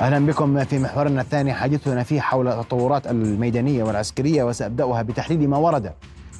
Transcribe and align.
أهلا 0.00 0.26
بكم 0.26 0.64
في 0.64 0.78
محورنا 0.78 1.20
الثاني. 1.20 1.52
حديثنا 1.52 2.02
فيه 2.02 2.20
حول 2.20 2.48
التطورات 2.48 3.06
الميدانية 3.06 3.84
والعسكرية 3.84 4.44
وسأبدأها 4.44 5.02
بتحليل 5.02 5.48
ما 5.48 5.56
ورد 5.56 5.92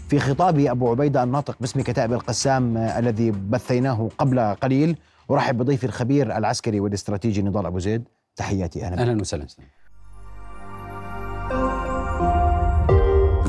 في 0.08 0.18
خطاب 0.18 0.58
أبو 0.58 0.90
عبيدة 0.90 1.22
الناطق 1.22 1.56
باسم 1.60 1.80
كتائب 1.80 2.12
القسام 2.12 2.76
الذي 2.76 3.30
بثيناه 3.30 4.08
قبل 4.18 4.40
قليل. 4.40 4.96
أرحب 5.30 5.58
بضيفي 5.58 5.84
الخبير 5.84 6.36
العسكري 6.36 6.80
والاستراتيجي 6.80 7.42
نضال 7.42 7.66
أبو 7.66 7.78
زيد. 7.78 8.08
تحياتي 8.36 8.84
أهلا 8.84 9.02
أهلا 9.02 9.20
وسهلا. 9.20 9.46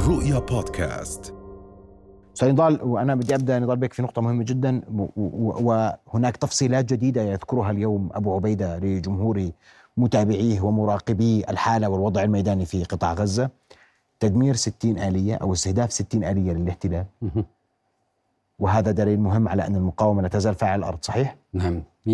رؤيا 0.08 0.40
بودكاست. 0.40 1.34
أستاذ 2.36 2.52
نضال 2.52 2.84
وأنا 2.84 3.16
بدي 3.16 3.36
أبدأ 3.36 3.60
نضال 3.60 3.78
بك 3.78 3.94
في 3.94 4.02
نقطة 4.02 4.22
مهمة 4.22 4.44
جدا 4.44 4.82
وهناك 5.18 6.38
تفصيلات 6.38 6.86
جديدة 6.94 7.22
يذكرها 7.22 7.72
اليوم 7.72 8.10
أبو 8.14 8.36
عبيدة 8.36 8.80
لجمهور 8.80 9.52
متابعيه 9.98 10.62
ومراقبي 10.62 11.44
الحالة 11.50 11.90
والوضع 11.90 12.24
الميداني 12.24 12.66
في 12.66 12.84
قطاع 12.84 13.14
غزة. 13.14 13.50
تدمير 14.20 14.56
60 14.56 15.00
آلية 15.00 15.36
أو 15.36 15.54
استهداف 15.54 15.92
60 15.92 16.24
آلية 16.24 16.52
للاحتلال. 16.54 17.06
وهذا 18.60 18.92
دليل 18.92 19.20
مهم 19.20 19.48
على 19.48 19.68
أن 19.68 19.76
المقاومة 19.76 20.22
لا 20.22 20.28
تزال 20.28 20.56
فاعل 20.56 20.80
الأرض 20.80 20.98
صحيح؟ 21.02 21.36
نعم 21.54 21.84
100% 22.06 22.10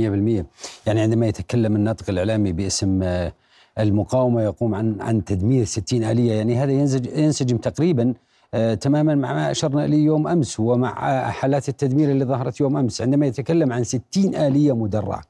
يعني 0.86 1.02
عندما 1.02 1.28
يتكلم 1.28 1.76
الناطق 1.76 2.10
الإعلامي 2.10 2.52
باسم 2.52 3.04
آه، 3.04 3.34
المقاومة 3.80 4.42
يقوم 4.42 4.76
عن 4.76 5.02
عن 5.02 5.24
تدمير 5.26 5.66
60 5.66 6.04
آلية. 6.04 6.34
يعني 6.34 6.58
هذا 6.58 6.72
ينسجم, 7.16 7.58
تقريبا 7.58 8.14
آه، 8.54 8.74
تماما 8.74 9.16
مع 9.16 9.34
ما 9.34 9.52
أشرنا 9.52 9.86
إليه 9.86 10.06
يوم 10.06 10.28
أمس 10.28 10.60
ومع 10.60 11.30
حالات 11.30 11.70
التدمير 11.70 12.12
اللي 12.12 12.26
ظهرت 12.26 12.60
يوم 12.60 12.78
أمس. 12.78 13.02
عندما 13.02 13.26
يتكلم 13.26 13.74
عن 13.74 13.84
60 13.84 14.36
آلية 14.36 14.76
مدرعة 14.76 15.22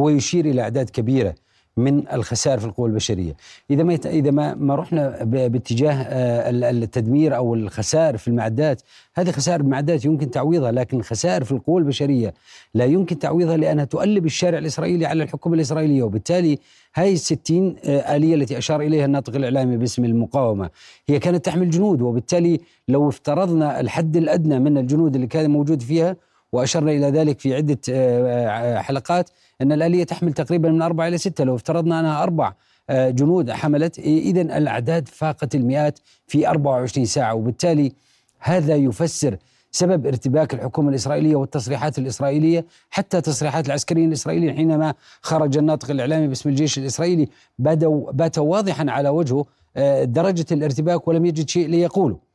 هو 0.00 0.08
يشير 0.08 0.44
إلى 0.44 0.62
أعداد 0.62 0.90
كبيرة. 0.90 1.34
من 1.76 2.08
الخسائر 2.12 2.58
في 2.58 2.66
القوى 2.66 2.88
البشرية. 2.88 3.36
إذا 3.70 3.82
ما 3.82 3.94
إذا 3.94 4.30
ما 4.30 4.54
ما 4.54 4.74
رحنا 4.74 5.24
باتجاه 5.24 5.92
آه، 5.92 6.50
التدمير 6.50 7.36
أو 7.36 7.54
الخسائر 7.54 8.16
في 8.16 8.28
المعدات 8.28 8.82
هذه 9.14 9.30
خسائر 9.30 9.60
المعدات 9.60 10.04
يمكن 10.04 10.30
تعويضها 10.30 10.72
لكن 10.72 11.02
خسائر 11.02 11.44
في 11.44 11.52
القوى 11.52 11.80
البشرية 11.80 12.34
لا 12.74 12.84
يمكن 12.84 13.18
تعويضها 13.18 13.56
لأنها 13.56 13.84
تؤلب 13.84 14.26
الشارع 14.26 14.58
الإسرائيلي 14.58 15.06
على 15.06 15.22
الحكومة 15.22 15.54
الإسرائيلية. 15.54 16.02
وبالتالي 16.02 16.58
هاي 16.94 17.12
الستين 17.12 17.76
آه، 17.84 18.16
آلية 18.16 18.34
التي 18.34 18.58
أشار 18.58 18.80
إليها 18.80 19.04
الناطق 19.04 19.34
الإعلامي 19.36 19.76
باسم 19.76 20.04
المقاومة 20.04 20.70
هي 21.06 21.18
كانت 21.18 21.44
تحمل 21.44 21.70
جنود. 21.70 22.02
وبالتالي 22.02 22.60
لو 22.88 23.08
افترضنا 23.08 23.80
الحد 23.80 24.16
الأدنى 24.16 24.58
من 24.58 24.78
الجنود 24.78 25.14
اللي 25.14 25.26
كان 25.26 25.50
موجود 25.50 25.82
فيها 25.82 26.16
وأشرنا 26.52 26.92
إلى 26.92 27.06
ذلك 27.06 27.40
في 27.40 27.54
عدة 27.54 27.78
آه، 27.90 28.78
حلقات 28.78 29.30
أن 29.60 29.72
الآلية 29.72 30.04
تحمل 30.04 30.32
تقريبا 30.32 30.70
من 30.70 30.82
أربعة 30.82 31.08
إلى 31.08 31.18
ستة 31.18 31.44
لو 31.44 31.54
افترضنا 31.54 32.00
أنها 32.00 32.22
أربع 32.22 32.52
آه، 32.90 33.10
جنود 33.10 33.50
حملت. 33.50 33.98
إذا 33.98 34.40
الأعداد 34.40 35.08
فاقت 35.08 35.54
المئات 35.54 35.98
في 36.26 36.48
24 36.48 37.06
ساعة 37.06 37.34
وبالتالي 37.34 37.92
هذا 38.38 38.74
يفسر 38.74 39.36
سبب 39.70 40.06
ارتباك 40.06 40.54
الحكومة 40.54 40.88
الإسرائيلية 40.88 41.36
والتصريحات 41.36 41.98
الإسرائيلية 41.98 42.64
حتى 42.90 43.20
تصريحات 43.20 43.66
العسكريين 43.66 44.08
الإسرائيليين 44.08 44.56
حينما 44.56 44.94
خرج 45.20 45.58
الناطق 45.58 45.90
الإعلامي 45.90 46.28
باسم 46.28 46.48
الجيش 46.48 46.78
الإسرائيلي 46.78 47.28
بدوا 47.58 48.12
بات 48.12 48.38
واضحا 48.38 48.86
على 48.88 49.08
وجهه 49.08 49.44
آه، 49.76 50.04
درجة 50.04 50.46
الارتباك 50.52 51.08
ولم 51.08 51.26
يجد 51.26 51.48
شيء 51.48 51.68
ليقوله. 51.68 52.31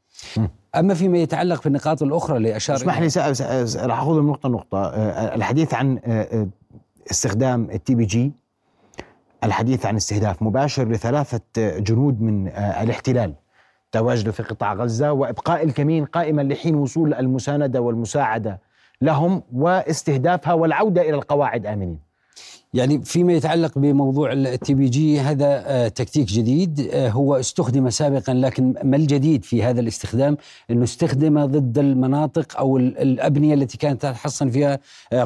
أما 0.76 0.94
فيما 0.94 1.18
يتعلق 1.18 1.64
بالنقاط 1.64 2.04
الأخرى 2.04 2.38
اللي 2.38 2.56
اشار 2.56 2.76
اسمح 2.76 3.00
لي 3.00 3.08
راح 3.86 4.02
اخذ 4.02 4.22
من 4.22 4.30
نقطة. 4.46 4.86
آه، 4.86 5.36
الحديث 5.36 5.74
عن 5.74 6.00
استخدام 7.12 7.70
ال 7.72 7.96
TBG 7.96 8.32
الحديث 9.44 9.86
عن 9.86 9.96
استهداف 9.96 10.44
مباشر 10.44 10.88
لثلاثة 10.90 11.42
جنود 11.58 12.22
من 12.22 12.48
آه، 12.48 12.84
الاحتلال 12.84 13.34
تواجدوا 13.92 14.32
في 14.34 14.44
قطاع 14.44 14.74
غزة 14.74 15.12
وإبقاء 15.12 15.64
الكمين 15.64 16.06
قائما 16.06 16.42
لحين 16.42 16.76
وصول 16.76 17.14
المساندة 17.14 17.82
والمساعدة 17.82 18.60
لهم 19.02 19.44
واستهدافها 19.54 20.54
والعودة 20.54 21.02
إلى 21.02 21.16
القواعد 21.16 21.66
آمنين. 21.66 22.07
يعني 22.74 23.02
فيما 23.02 23.34
يتعلق 23.34 23.78
بموضوع 23.80 24.34
التي 24.34 24.74
بي 24.74 24.90
جي 24.90 25.20
هذا 25.20 25.64
آه، 25.66 25.88
تكتيك 25.88 26.28
جديد 26.28 26.90
آه، 26.94 27.10
هو 27.10 27.36
استخدم 27.36 27.90
سابقا 27.90 28.34
لكن 28.34 28.74
ما 28.84 28.98
الجديد 28.98 29.46
في 29.46 29.64
هذا 29.64 29.80
الاستخدام؟ 29.80 30.38
إنه 30.72 30.84
استخدم 30.84 31.46
ضد 31.46 31.78
المناطق 31.78 32.58
أو 32.58 32.78
الأبنية 32.78 33.54
التي 33.54 33.78
كانت 33.78 34.02
تحصن 34.02 34.50
فيها 34.50 34.80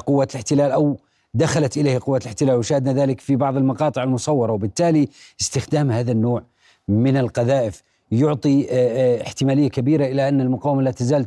قوات 0.06 0.32
الاحتلال 0.32 0.72
أو 0.72 0.98
دخلت 1.34 1.78
اليه 1.78 2.00
قوات 2.06 2.22
الاحتلال 2.22 2.56
وشاهدنا 2.56 2.94
ذلك 2.94 3.20
في 3.20 3.36
بعض 3.36 3.58
المقاطع 3.58 4.04
المصورة 4.04 4.52
وبالتالي 4.52 5.08
استخدام 5.42 5.92
هذا 5.92 6.12
النوع 6.12 6.44
من 6.88 7.18
القذائف 7.18 7.84
يعطي 8.12 8.68
آه، 8.70 9.20
آه، 9.20 9.22
احتمالية 9.22 9.70
كبيرة 9.70 10.06
إلى 10.06 10.30
أن 10.30 10.42
المقاومة 10.42 10.82
لا 10.82 10.92
تزال 10.92 11.26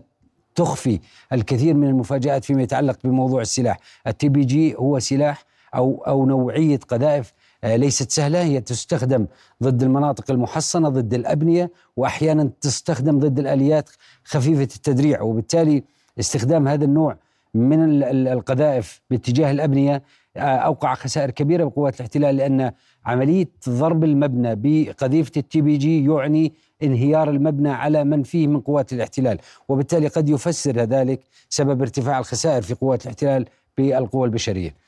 تخفي 0.55 1.01
الكثير 1.33 1.75
من 1.75 1.89
المفاجآت 1.89 2.45
فيما 2.45 2.63
يتعلق 2.63 2.99
بموضوع 3.05 3.41
السلاح. 3.41 3.79
ال 4.07 4.29
TBG 4.29 4.75
هو 4.75 4.99
سلاح 4.99 5.45
أو 5.75 6.05
أو 6.07 6.27
نوعية 6.27 6.81
قذائف 6.89 7.33
آه، 7.65 7.77
ليست 7.77 8.11
سهلة. 8.11 8.43
هي 8.43 8.61
تستخدم 8.61 9.27
ضد 9.63 9.83
المناطق 9.83 10.31
المحصنة 10.31 10.89
ضد 10.89 11.15
الأبنية 11.15 11.71
وأحيانا 11.97 12.51
تستخدم 12.61 13.19
ضد 13.19 13.39
الاليات 13.39 13.91
خفيفة 14.25 14.63
التدريع. 14.63 15.23
وبالتالي 15.23 15.83
استخدام 16.19 16.69
هذا 16.69 16.85
النوع 16.85 17.17
من 17.55 18.03
القذائف 18.29 19.01
باتجاه 19.11 19.51
الأبنية 19.51 20.03
آه، 20.37 20.41
أوقع 20.41 20.95
خسائر 20.95 21.31
كبيرة 21.31 21.65
بقوات 21.65 21.95
الاحتلال 21.95 22.37
لأن 22.37 22.73
عملية 23.07 23.49
ضرب 23.69 24.05
المبنى 24.05 24.55
بقذيفة 24.55 25.33
ال 25.37 25.61
TBG 25.61 26.05
يعني 26.05 26.53
انهيار 26.83 27.31
المبنى 27.31 27.71
على 27.71 28.05
من 28.05 28.23
فيه 28.23 28.47
من 28.47 28.61
قوات 28.61 28.93
الاحتلال. 28.93 29.39
وبالتالي 29.69 30.09
قد 30.09 30.29
يفسر 30.29 30.77
ذلك 30.77 31.21
سبب 31.49 31.81
ارتفاع 31.81 32.19
الخسائر 32.19 32.63
في 32.63 32.75
قوات 32.75 33.03
الاحتلال 33.03 33.45
بالقوى 33.79 34.25
البشرية. 34.27 34.84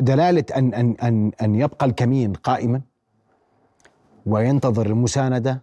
دلالة 0.00 0.44
أن 0.56 0.74
أن 0.74 0.96
أن 1.02 1.32
أن 1.42 1.54
يبقى 1.54 1.86
الكمين 1.86 2.32
قائما 2.32 2.80
وينتظر 4.26 4.86
المساندة 4.86 5.62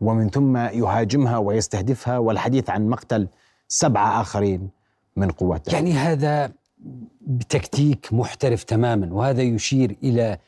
ومن 0.00 0.30
ثم 0.30 0.56
يهاجمها 0.56 1.38
ويستهدفها 1.38 2.18
والحديث 2.18 2.70
عن 2.70 2.88
مقتل 2.88 3.28
سبعة 3.68 4.20
آخرين 4.20 4.68
من 5.16 5.30
قوات 5.30 5.72
يعني 5.72 5.92
هذا 5.92 6.52
بتكتيك 7.20 8.08
محترف 8.12 8.64
تماما 8.64 9.14
وهذا 9.14 9.42
يشير 9.42 9.96
إلى 10.02 10.38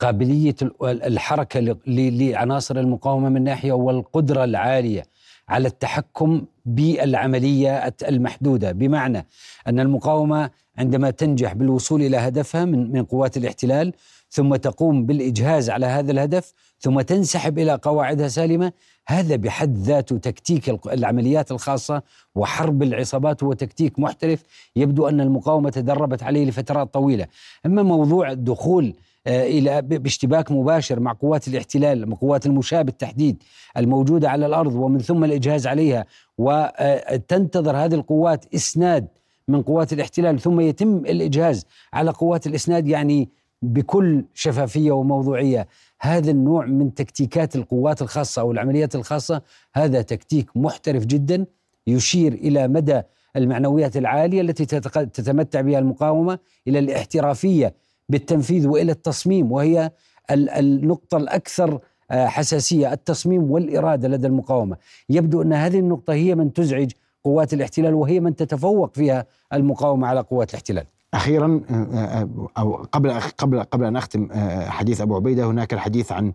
قابلية 0.00 0.54
الحركة 0.82 1.60
لعناصر 1.86 2.76
المقاومة 2.76 3.28
من 3.28 3.44
ناحية 3.44 3.72
والقدرة 3.72 4.44
العالية. 4.44 5.02
على 5.48 5.68
التحكم 5.68 6.44
بالعملية 6.66 7.94
المحدودة. 8.08 8.72
بمعنى 8.72 9.26
أن 9.66 9.80
المقاومة 9.80 10.50
عندما 10.78 11.10
تنجح 11.10 11.52
بالوصول 11.52 12.02
إلى 12.02 12.16
هدفها 12.16 12.64
من 12.64 12.92
من 12.92 13.04
قوات 13.04 13.36
الاحتلال 13.36 13.92
ثم 14.30 14.56
تقوم 14.56 15.06
بالإجهاز 15.06 15.70
على 15.70 15.86
هذا 15.86 16.12
الهدف 16.12 16.52
ثم 16.80 17.00
تنسحب 17.00 17.58
إلى 17.58 17.78
قواعدها 17.82 18.28
سالمة 18.28 18.72
هذا 19.08 19.36
بحد 19.36 19.76
ذاته 19.76 20.18
تكتيك 20.18 20.68
العمليات 20.86 21.52
الخاصة 21.52 22.02
وحرب 22.34 22.82
العصابات 22.82 23.42
هو 23.42 23.52
تكتيك 23.52 23.98
محترف. 23.98 24.42
يبدو 24.76 25.08
أن 25.08 25.20
المقاومة 25.20 25.70
تدربت 25.70 26.22
عليه 26.22 26.44
لفترات 26.44 26.94
طويلة. 26.94 27.26
أما 27.66 27.82
موضوع 27.82 28.30
الدخول 28.30 28.94
إلى 29.26 29.82
باشتباك 29.82 30.52
مباشر 30.52 31.00
مع 31.00 31.12
قوات 31.12 31.48
الاحتلال 31.48 32.08
مع 32.08 32.16
قوات 32.16 32.46
المشاة 32.46 32.82
بالتحديد 32.82 33.42
الموجودة 33.76 34.30
على 34.30 34.46
الأرض 34.46 34.74
ومن 34.74 34.98
ثم 34.98 35.24
الإجهاز 35.24 35.66
عليها. 35.66 36.06
وتنتظر 36.38 37.76
هذه 37.76 37.94
القوات 37.94 38.54
إسناد 38.54 39.08
من 39.48 39.62
قوات 39.62 39.92
الاحتلال 39.92 40.40
ثم 40.40 40.60
يتم 40.60 40.96
الإجهاز 40.96 41.66
على 41.92 42.10
قوات 42.10 42.46
الإسناد 42.46 42.88
يعني 42.88 43.28
بكل 43.62 44.24
شفافية 44.34 44.92
وموضوعية. 44.92 45.68
هذا 46.00 46.30
النوع 46.30 46.66
من 46.66 46.94
تكتيكات 46.94 47.56
القوات 47.56 48.02
الخاصة 48.02 48.42
أو 48.42 48.52
العمليات 48.52 48.94
الخاصة 48.94 49.42
هذا 49.74 50.02
تكتيك 50.02 50.56
محترف 50.56 51.06
جدا 51.06 51.46
يشير 51.86 52.32
إلى 52.32 52.68
مدى 52.68 53.02
المعنويات 53.36 53.96
العالية 53.96 54.40
التي 54.40 54.66
تتمتع 54.66 55.60
بها 55.60 55.78
المقاومة 55.78 56.38
إلى 56.68 56.78
الاحترافية 56.78 57.74
بالتنفيذ 58.08 58.66
وإلى 58.66 58.92
التصميم 58.92 59.52
وهي 59.52 59.90
النقطة 60.30 61.16
الأكثر 61.16 61.80
آه، 62.10 62.26
حساسية 62.26 62.92
التصميم 62.92 63.50
والإرادة 63.50 64.08
لدى 64.08 64.26
المقاومة. 64.26 64.76
يبدو 65.08 65.42
أن 65.42 65.52
هذه 65.52 65.78
النقطة 65.78 66.12
هي 66.12 66.34
من 66.34 66.52
تزعج 66.52 66.90
قوات 67.24 67.54
الاحتلال 67.54 67.94
وهي 67.94 68.20
من 68.20 68.36
تتفوق 68.36 68.94
فيها 68.94 69.26
المقاومة 69.52 70.06
على 70.06 70.20
قوات 70.20 70.50
الاحتلال. 70.50 70.86
أخيرا 71.14 71.60
آه، 71.70 71.74
آه، 71.74 72.48
أو 72.58 72.74
قبل 72.92 73.20
قبل 73.20 73.62
قبل 73.62 73.84
أن 73.84 73.96
أختم 73.96 74.28
حديث 74.66 75.00
أبو 75.00 75.16
عبيدة 75.16 75.44
هناك 75.44 75.72
الحديث 75.72 76.12
عن 76.12 76.32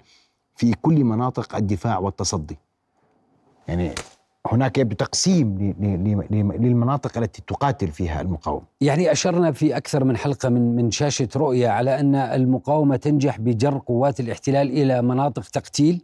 في 0.56 0.74
كل 0.82 1.04
مناطق 1.04 1.56
الدفاع 1.56 2.00
والتصدي. 2.00 2.58
يعني 3.68 3.92
هناك 4.48 4.78
يبدو 4.78 4.96
تقسيم 4.96 5.76
للمناطق 6.60 7.18
التي 7.18 7.42
تقاتل 7.48 7.88
فيها 7.88 8.22
المقاومة. 8.22 8.66
يعني 8.82 9.12
أشرنا 9.12 9.52
في 9.52 9.78
أكثر 9.78 10.04
من 10.04 10.18
حلقة 10.18 10.50
من 10.50 10.76
من 10.76 10.92
شاشة 10.92 11.30
رؤية 11.36 11.68
على 11.68 12.00
أن 12.00 12.16
المقاومة 12.16 12.96
تنجح 12.96 13.40
بجر 13.40 13.78
قوات 13.78 14.20
الاحتلال 14.20 14.70
إلى 14.70 15.02
مناطق 15.02 15.44
تقتيل 15.44 16.02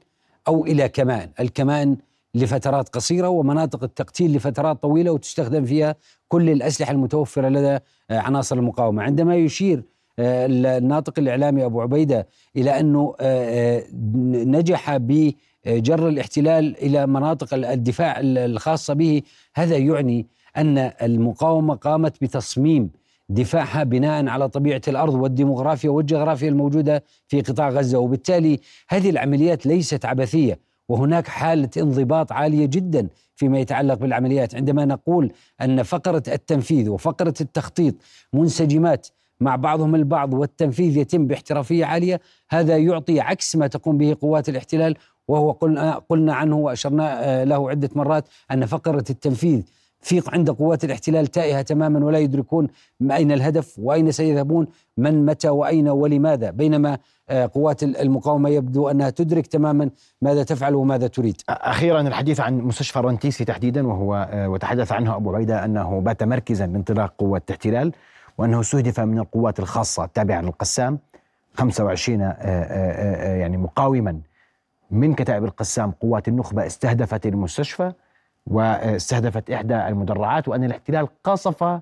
أو 0.48 0.66
إلى 0.66 0.90
كمان، 0.90 1.30
الكمان 1.40 1.98
لفترات 2.36 2.90
قصيرة 2.90 3.30
ومناطق 3.30 3.84
التقتيل 3.84 4.36
لفترات 4.36 4.82
طويلة 4.82 5.12
وتستخدم 5.12 5.66
فيها 5.66 5.96
كل 6.28 6.50
الأسلحة 6.50 6.92
المتوفرة 6.92 7.48
لدى 7.50 7.80
عناصر 8.10 8.56
المقاومة، 8.56 9.04
عندما 9.04 9.36
يشير 9.36 9.84
آه، 10.20 10.46
الناطق 10.78 11.20
الإعلامي 11.20 11.66
أبو 11.66 11.82
عبيدة 11.82 12.28
إلى 12.56 12.80
أنه 12.80 13.16
آه، 13.20 13.78
آه، 13.80 13.84
نجح 14.46 14.98
ب 14.98 15.32
جر 15.67 16.07
الاحتلال 16.07 16.77
إلى 16.77 17.07
مناطق 17.07 17.53
الدفاع 17.53 18.15
الخاصة 18.19 18.94
به. 18.94 19.21
هذا 19.56 19.77
يعني 19.77 20.27
أن 20.57 20.77
المقاومة 20.77 21.75
قامت 21.75 22.21
بتصميم 22.21 22.89
دفاعها 23.29 23.83
بناء 23.83 24.27
على 24.27 24.50
طبيعة 24.50 24.81
الأرض 24.88 25.13
والديموغرافيا 25.13 25.89
والجغرافيا 25.89 26.50
الموجودة 26.50 27.03
في 27.27 27.41
قطاع 27.41 27.69
غزة. 27.69 28.00
وبالتالي 28.00 28.59
هذه 28.89 29.09
العمليات 29.09 29.65
ليست 29.65 30.06
عبثية 30.06 30.59
وهناك 30.89 31.27
حالة 31.27 31.69
انضباط 31.77 32.31
عالية 32.31 32.65
جدا 32.65 33.07
فيما 33.35 33.59
يتعلق 33.59 33.94
بالعمليات. 33.94 34.56
عندما 34.56 34.85
نقول 34.85 35.31
أن 35.62 35.83
فقرة 35.83 36.23
التنفيذ 36.27 36.89
وفقرة 36.89 37.33
التخطيط 37.41 37.95
منسجمات 38.33 39.07
مع 39.39 39.56
بعضهم 39.56 39.95
البعض 39.95 40.33
والتنفيذ 40.33 40.97
يتم 40.97 41.27
باحترافية 41.27 41.85
عالية 41.85 42.21
هذا 42.50 42.77
يعطي 42.77 43.19
عكس 43.19 43.56
ما 43.56 43.67
تقوم 43.67 43.97
به 43.97 44.15
قوات 44.21 44.50
الاحتلال 44.50 44.95
وهو 45.27 45.51
قلنا 45.51 46.01
قلنا 46.10 46.33
عنه 46.33 46.57
وأشرنا 46.57 47.24
آه، 47.24 47.44
له 47.44 47.69
عدة 47.69 47.89
مرات 47.95 48.27
أن 48.51 48.66
فقرة 48.66 49.06
التنفيذ 49.10 49.62
في 50.01 50.22
عند 50.27 50.50
قوات 50.50 50.83
الاحتلال 50.83 51.27
تائهة 51.27 51.62
تماما 51.62 52.06
ولا 52.06 52.19
يدركون 52.19 52.68
أين 53.12 53.31
الهدف 53.31 53.80
وأين 53.80 54.12
سيذهبون 54.12 54.68
من 54.98 55.25
متى 55.25 55.50
وأين 55.50 55.89
ولماذا 55.89 56.51
بينما 56.51 56.98
آه، 57.30 57.50
قوات 57.54 57.83
المقاومة 57.83 58.50
يبدو 58.50 58.89
أنها 58.89 59.10
تدرك 59.10 59.48
تماما 59.48 59.89
ماذا 60.22 60.44
تفعل 60.44 60.75
وماذا 60.75 61.07
تريد. 61.07 61.42
أخيرا 61.50 62.01
الحديث 62.01 62.39
عن 62.39 62.57
مستشفى 62.57 63.00
رنتيسي 63.00 63.45
تحديدا 63.45 63.88
وهو 63.88 64.30
آه، 64.31 64.50
وتحدث 64.50 64.92
عنه 64.92 65.16
أبو 65.16 65.36
عبيده 65.36 65.66
أنه 65.66 66.00
بات 66.00 66.24
مركزا 66.24 66.66
لانطلاق 66.68 67.13
قوات 67.18 67.44
الاحتلال 67.50 67.92
وأنه 68.38 68.60
استهدف 68.60 69.00
من 69.00 69.19
القوات 69.19 69.60
الخاصة 69.60 70.04
التابعه 70.04 70.42
للقسام 70.42 71.00
25 71.54 72.19
يعني 72.19 73.57
مقاوما 73.57 74.19
من 74.92 75.14
كتائب 75.14 75.44
القسام 75.44 75.92
قوات 75.92 76.28
النخبة 76.28 76.66
استهدفت 76.66 77.26
المستشفى 77.26 77.92
واستهدفت 78.48 79.50
إحدى 79.50 79.76
المدرعات 79.76 80.48
وأن 80.48 80.64
الاحتلال 80.64 81.08
قصف 81.24 81.80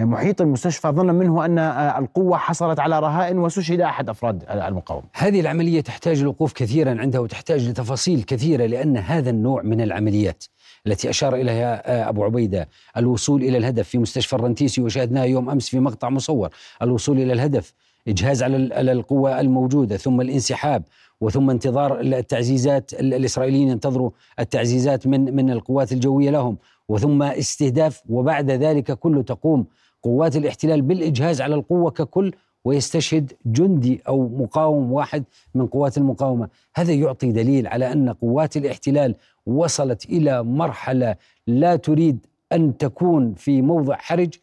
محيط 0.00 0.40
المستشفى 0.40 0.88
ظنا 0.88 1.12
منه 1.12 1.44
أن 1.44 1.58
القوة 1.98 2.36
حصلت 2.36 2.80
على 2.80 3.00
رهائن 3.00 3.38
وسشهد 3.38 3.80
أحد 3.80 4.08
أفراد 4.08 4.44
المقاومة. 4.50 5.06
هذه 5.12 5.40
العملية 5.40 5.80
تحتاج 5.80 6.20
الوقوف 6.20 6.52
كثيرا 6.52 7.00
عندها 7.00 7.20
وتحتاج 7.20 7.68
لتفاصيل 7.68 8.22
كثيرة 8.22 8.66
لأن 8.66 8.96
هذا 8.96 9.30
النوع 9.30 9.62
من 9.62 9.80
العمليات 9.80 10.44
التي 10.86 11.10
أشار 11.10 11.34
إليها 11.34 12.08
أبو 12.08 12.24
عبيدة 12.24 12.68
الوصول 12.96 13.42
إلى 13.42 13.58
الهدف 13.58 13.88
في 13.88 13.98
مستشفى 13.98 14.32
الرنتيسي 14.32 14.80
وشاهدناها 14.82 15.24
يوم 15.24 15.50
أمس 15.50 15.68
في 15.68 15.80
مقطع 15.80 16.10
مصور 16.10 16.50
الوصول 16.82 17.18
إلى 17.20 17.32
الهدف 17.32 17.74
إجهاز 18.08 18.42
على 18.42 18.92
القوة 18.92 19.40
الموجودة 19.40 19.96
ثم 19.96 20.20
الانسحاب 20.20 20.82
وثم 21.20 21.50
انتظار 21.50 22.00
التعزيزات 22.00 22.92
الإسرائيليين 22.92 23.68
ينتظروا 23.68 24.10
التعزيزات 24.40 25.06
من 25.06 25.36
من 25.36 25.50
القوات 25.50 25.92
الجوية 25.92 26.30
لهم. 26.30 26.56
وثم 26.88 27.22
استهداف 27.22 28.02
وبعد 28.08 28.50
ذلك 28.50 28.92
كله 28.92 29.22
تقوم 29.22 29.66
قوات 30.02 30.36
الاحتلال 30.36 30.82
بالإجهاز 30.82 31.40
على 31.40 31.54
القوة 31.54 31.90
ككل 31.90 32.32
ويستشهد 32.64 33.32
جندي 33.46 34.02
أو 34.08 34.28
مقاوم 34.28 34.92
واحد 34.92 35.24
من 35.54 35.66
قوات 35.66 35.98
المقاومة، 35.98 36.48
هذا 36.74 36.92
يعطي 36.92 37.32
دليل 37.32 37.66
على 37.66 37.92
أن 37.92 38.10
قوات 38.10 38.56
الاحتلال 38.56 39.14
وصلت 39.46 40.04
إلى 40.04 40.42
مرحلة 40.42 41.16
لا 41.46 41.76
تريد 41.76 42.26
أن 42.52 42.78
تكون 42.78 43.34
في 43.34 43.62
موضع 43.62 43.96
حرج 43.96 44.34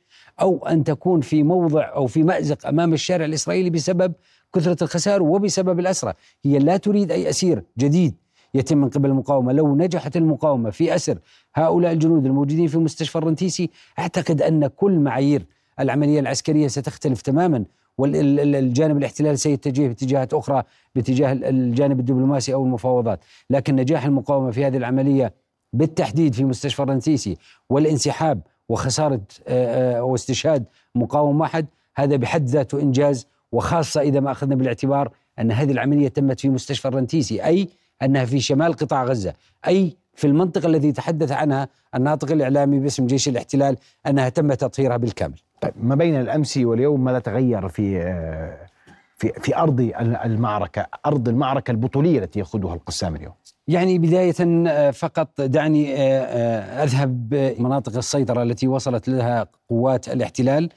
أو 0.42 0.68
أن 0.68 0.84
تكون 0.84 1.22
في 1.22 1.44
موضع 1.44 1.94
أو 1.96 2.08
في 2.08 2.24
مأزق 2.24 2.68
أمام 2.68 2.94
الشارع 2.94 3.26
الإسرائيلي 3.26 3.70
بسبب 3.70 4.14
كثرة 4.56 4.84
الخسائر 4.84 5.24
وبسبب 5.24 5.80
الأسرى 5.80 6.14
هي 6.46 6.60
لا 6.60 6.78
تريد 6.78 7.12
أي 7.12 7.30
أسير 7.30 7.64
جديد 7.78 8.16
يتم 8.54 8.78
من 8.78 8.90
قبل 8.90 9.10
المقاومة. 9.10 9.54
لو 9.54 9.76
نجحت 9.76 10.18
المقاومة 10.18 10.70
في 10.70 10.96
أسر 10.96 11.20
هؤلاء 11.56 11.92
الجنود 11.92 12.26
الموجودين 12.26 12.68
في 12.68 12.78
مستشفى 12.78 13.18
الرنتيسي 13.18 13.70
أعتقد 14.00 14.42
أن 14.42 14.68
كل 14.68 15.00
معايير 15.00 15.46
العملية 15.80 16.20
العسكرية 16.20 16.68
ستختلف 16.68 17.22
تماما. 17.22 17.66
والجانب 17.98 18.98
الاحتلال 18.98 19.40
سيتجه 19.40 19.88
باتجاهات 19.88 20.34
أخرى 20.34 20.64
باتجاه 20.96 21.32
الجانب 21.34 22.00
الدبلوماسي 22.00 22.54
أو 22.54 22.64
المفاوضات. 22.64 23.20
لكن 23.50 23.76
نجاح 23.76 24.06
المقاومة 24.06 24.52
في 24.52 24.66
هذه 24.66 24.78
العملية 24.78 25.34
بالتحديد 25.74 26.34
في 26.34 26.44
مستشفى 26.44 26.84
الرنتيسي 26.84 27.38
والانسحاب 27.70 28.42
وخسارة 28.70 29.22
واستشهاد 30.00 30.66
مقاوم 30.96 31.42
واحد 31.42 31.66
هذا 31.96 32.16
بحد 32.16 32.46
ذاته 32.46 32.82
إنجاز 32.82 33.28
وخاصة 33.56 34.02
إذا 34.02 34.20
ما 34.20 34.32
أخذنا 34.32 34.56
بالاعتبار 34.56 35.12
أن 35.40 35.52
هذه 35.52 35.72
العملية 35.72 36.08
تمت 36.08 36.40
في 36.40 36.50
مستشفى 36.50 36.88
الرنتيسي 36.88 37.46
أي 37.46 37.70
أنها 38.04 38.26
في 38.26 38.40
شمال 38.40 38.74
قطاع 38.74 39.04
غزة 39.04 39.34
أي 39.68 39.98
في 40.16 40.28
المنطقة 40.28 40.68
التي 40.68 40.92
تحدث 40.92 41.32
عنها 41.32 41.68
الناطق 41.96 42.32
الإعلامي 42.32 42.80
باسم 42.80 43.08
جيش 43.08 43.28
الاحتلال 43.28 43.78
أنها 44.08 44.30
تم 44.30 44.54
تطهيرها 44.54 44.98
بالكامل 44.98 45.40
طيب 45.62 45.74
ما 45.82 45.96
بين 45.96 46.20
الأمس 46.22 46.58
واليوم 46.58 47.04
ماذا 47.04 47.20
تغير 47.20 47.68
في 47.68 48.02
في 49.18 49.32
في 49.42 49.58
أرض 49.58 49.92
المعركة، 50.00 50.86
أرض 51.06 51.30
المعركة 51.30 51.72
البطولية 51.72 52.20
التي 52.20 52.40
يخوضها 52.40 52.74
القسام 52.74 53.16
اليوم. 53.16 53.34
يعني 53.68 54.00
بداية 54.00 54.92
فقط 54.92 55.42
دعني 55.42 55.96
أذهب 56.84 57.34
مناطق 57.60 57.98
السيطرة 57.98 58.44
التي 58.44 58.68
وصلت 58.68 59.10
لها 59.10 59.48
قوات 59.70 60.10
الاحتلال 60.10 60.70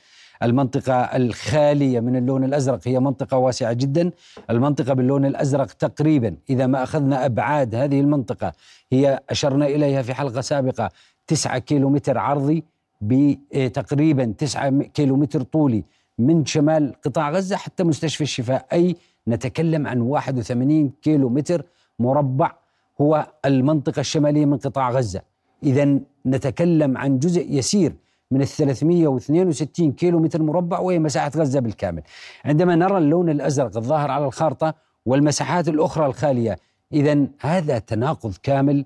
المنطقة 0.43 0.93
الخالية 0.95 2.01
من 2.01 2.17
اللون 2.17 2.45
الأزرق 2.45 2.81
هي 2.85 3.01
منطقة 3.01 3.37
واسعة 3.39 3.73
جدا. 3.73 4.11
المنطقة 4.51 4.95
باللون 4.95 5.25
الأزرق 5.25 5.67
تقريبا 5.67 6.37
إذا 6.51 6.67
ما 6.67 6.83
أخذنا 6.83 7.27
أبعاد 7.27 7.75
هذه 7.75 8.01
المنطقة 8.01 8.53
هي 8.93 9.21
أشرنا 9.31 9.67
إليها 9.67 10.03
في 10.03 10.15
حلقة 10.15 10.41
سابقة 10.41 10.91
تسعة 11.27 11.59
كيلو 11.59 11.91
متر 11.91 12.19
عرضي 12.19 12.65
بتقريبا 13.01 14.35
تسعة 14.39 14.83
كيلو 14.83 15.17
متر 15.17 15.43
طولي 15.43 15.85
من 16.19 16.47
شمال 16.47 16.95
قطاع 17.05 17.31
غزة 17.31 17.57
حتى 17.57 17.85
مستشفى 17.85 18.21
الشفاء. 18.21 18.67
أي 18.73 18.97
نتكلم 19.29 19.87
عن 19.87 20.01
81 20.01 20.93
كيلو 21.03 21.29
متر 21.29 21.65
مربع 21.99 22.53
هو 23.01 23.27
المنطقة 23.45 24.01
الشمالية 24.01 24.47
من 24.47 24.57
قطاع 24.57 24.91
غزة. 24.91 25.23
إذا 25.63 25.99
نتكلم 26.27 26.99
عن 26.99 27.19
جزء 27.19 27.47
يسير 27.51 27.93
من 28.31 28.43
ال 28.43 28.47
362 28.47 29.93
كيلو 29.93 30.21
متر 30.21 30.43
مربع 30.43 30.79
وهي 30.79 30.99
مساحة 30.99 31.31
غزة 31.37 31.61
بالكامل. 31.61 32.03
عندما 32.45 32.75
نرى 32.77 32.99
اللون 32.99 33.29
الأزرق 33.31 33.77
الظاهر 33.77 34.11
على 34.11 34.27
الخارطة 34.27 34.75
والمساحات 35.07 35.69
الأخرى 35.69 36.07
الخالية 36.07 36.59
إذا 36.93 37.27
هذا 37.41 37.79
تناقض 37.79 38.35
كامل 38.43 38.85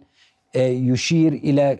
آه، 0.56 0.68
يشير 0.68 1.32
إلى 1.32 1.78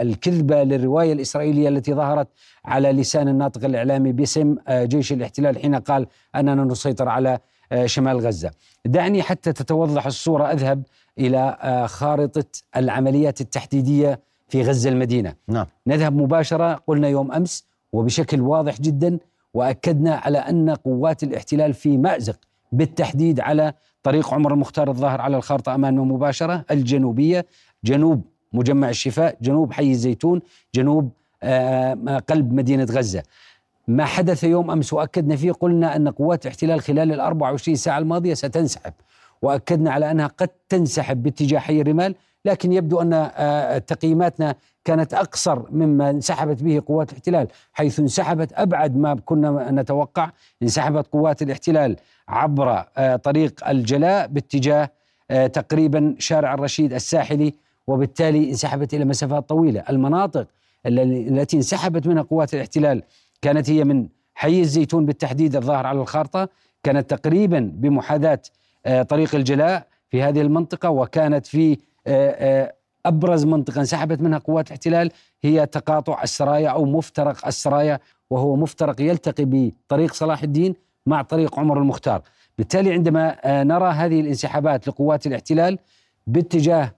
الكذبة 0.00 0.62
للرواية 0.62 1.12
الإسرائيلية 1.12 1.68
التي 1.68 1.94
ظهرت 1.94 2.28
على 2.64 2.92
لسان 2.92 3.28
الناطق 3.28 3.64
الإعلامي 3.64 4.12
باسم 4.12 4.56
آه، 4.68 4.84
جيش 4.84 5.12
الاحتلال 5.12 5.58
حين 5.58 5.74
قال 5.74 6.06
أننا 6.34 6.64
نسيطر 6.64 7.08
على 7.08 7.38
آه، 7.72 7.86
شمال 7.86 8.18
غزة. 8.26 8.50
دعني 8.84 9.22
حتى 9.22 9.52
تتوضح 9.52 10.06
الصورة 10.06 10.52
أذهب 10.52 10.82
إلى 11.18 11.56
خارطة 11.88 12.44
العمليات 12.76 13.40
التحديدية 13.40 14.20
في 14.48 14.62
غزة 14.62 14.90
المدينة. 14.90 15.34
نعم. 15.48 15.66
نذهب 15.86 16.16
مباشرة 16.16 16.74
قلنا 16.86 17.08
يوم 17.08 17.32
أمس 17.32 17.64
وبشكل 17.92 18.40
واضح 18.40 18.80
جدا 18.80 19.18
وأكدنا 19.54 20.14
على 20.14 20.38
أن 20.38 20.70
قوات 20.70 21.22
الاحتلال 21.22 21.74
في 21.74 21.98
مأزق 21.98 22.36
بالتحديد 22.72 23.40
على 23.40 23.72
طريق 24.02 24.34
عمر 24.34 24.52
المختار 24.52 24.88
الظاهر 24.90 25.20
على 25.20 25.36
الخارطة 25.36 25.74
أمامنا 25.74 26.02
مباشرة 26.02 26.64
الجنوبية. 26.70 27.46
جنوب 27.84 28.22
مجمع 28.52 28.88
الشفاء 28.88 29.36
جنوب 29.42 29.72
حي 29.72 29.90
الزيتون 29.90 30.40
جنوب 30.74 31.10
آه 31.42 32.18
قلب 32.28 32.52
مدينة 32.52 32.84
غزة. 32.84 33.22
ما 33.88 34.04
حدث 34.04 34.44
يوم 34.44 34.70
أمس 34.70 34.92
وأكدنا 34.92 35.36
فيه 35.36 35.52
قلنا 35.52 35.96
أن 35.96 36.08
قوات 36.08 36.46
الاحتلال 36.46 36.80
خلال 36.80 37.12
ال 37.12 37.20
24 37.20 37.76
ساعة 37.76 37.98
الماضية 37.98 38.34
ستنسحب. 38.34 38.92
وأكدنا 39.42 39.90
على 39.90 40.10
أنها 40.10 40.26
قد 40.26 40.48
تنسحب 40.68 41.22
باتجاه 41.22 41.58
حي 41.58 41.80
الرمال 41.80 42.14
لكن 42.44 42.72
يبدو 42.72 43.00
أن 43.00 43.12
آه، 43.12 43.78
تقييماتنا 43.78 44.54
كانت 44.84 45.14
أقصر 45.14 45.62
مما 45.70 46.10
انسحبت 46.10 46.62
به 46.62 46.82
قوات 46.86 47.10
الاحتلال 47.10 47.48
حيث 47.72 48.00
انسحبت 48.00 48.52
أبعد 48.52 48.96
ما 48.96 49.14
كنا 49.14 49.70
نتوقع 49.70 50.30
انسحبت 50.62 51.06
قوات 51.06 51.42
الاحتلال 51.42 51.96
عبر 52.28 52.84
آه، 52.96 53.16
طريق 53.16 53.68
الجلاء 53.68 54.26
باتجاه 54.26 54.90
آه، 55.30 55.46
تقريبا 55.46 56.14
شارع 56.18 56.54
الرشيد 56.54 56.92
الساحلي 56.92 57.54
وبالتالي 57.86 58.50
انسحبت 58.50 58.94
إلى 58.94 59.04
مسافات 59.04 59.48
طويلة، 59.48 59.84
المناطق 59.90 60.46
التي 60.86 61.56
انسحبت 61.56 62.06
منها 62.06 62.22
قوات 62.22 62.54
الاحتلال 62.54 63.02
كانت 63.42 63.70
هي 63.70 63.84
من 63.84 64.08
حي 64.34 64.60
الزيتون 64.60 65.06
بالتحديد 65.06 65.56
الظاهر 65.56 65.86
على 65.86 66.00
الخارطة، 66.00 66.48
كانت 66.82 67.10
تقريبا 67.10 67.72
بمحاذاة 67.74 68.40
آه، 68.86 69.02
طريق 69.02 69.34
الجلاء 69.34 69.86
في 70.10 70.22
هذه 70.22 70.40
المنطقة 70.40 70.90
وكانت 70.90 71.46
في 71.46 71.78
أبرز 73.06 73.44
منطقة 73.44 73.80
انسحبت 73.80 74.20
منها 74.20 74.38
قوات 74.38 74.66
الاحتلال 74.66 75.10
هي 75.42 75.66
تقاطع 75.66 76.22
السرايا 76.22 76.68
أو 76.68 76.84
مفترق 76.84 77.46
السرايا 77.46 77.98
وهو 78.30 78.56
مفترق 78.56 79.00
يلتقي 79.00 79.44
بطريق 79.46 80.12
صلاح 80.14 80.42
الدين 80.42 80.74
مع 81.06 81.22
طريق 81.22 81.58
عمر 81.58 81.78
المختار. 81.78 82.22
بالتالي 82.58 82.92
عندما 82.92 83.36
نرى 83.62 83.90
هذه 83.90 84.20
الانسحابات 84.20 84.88
لقوات 84.88 85.26
الاحتلال 85.26 85.78
باتجاه 86.26 86.94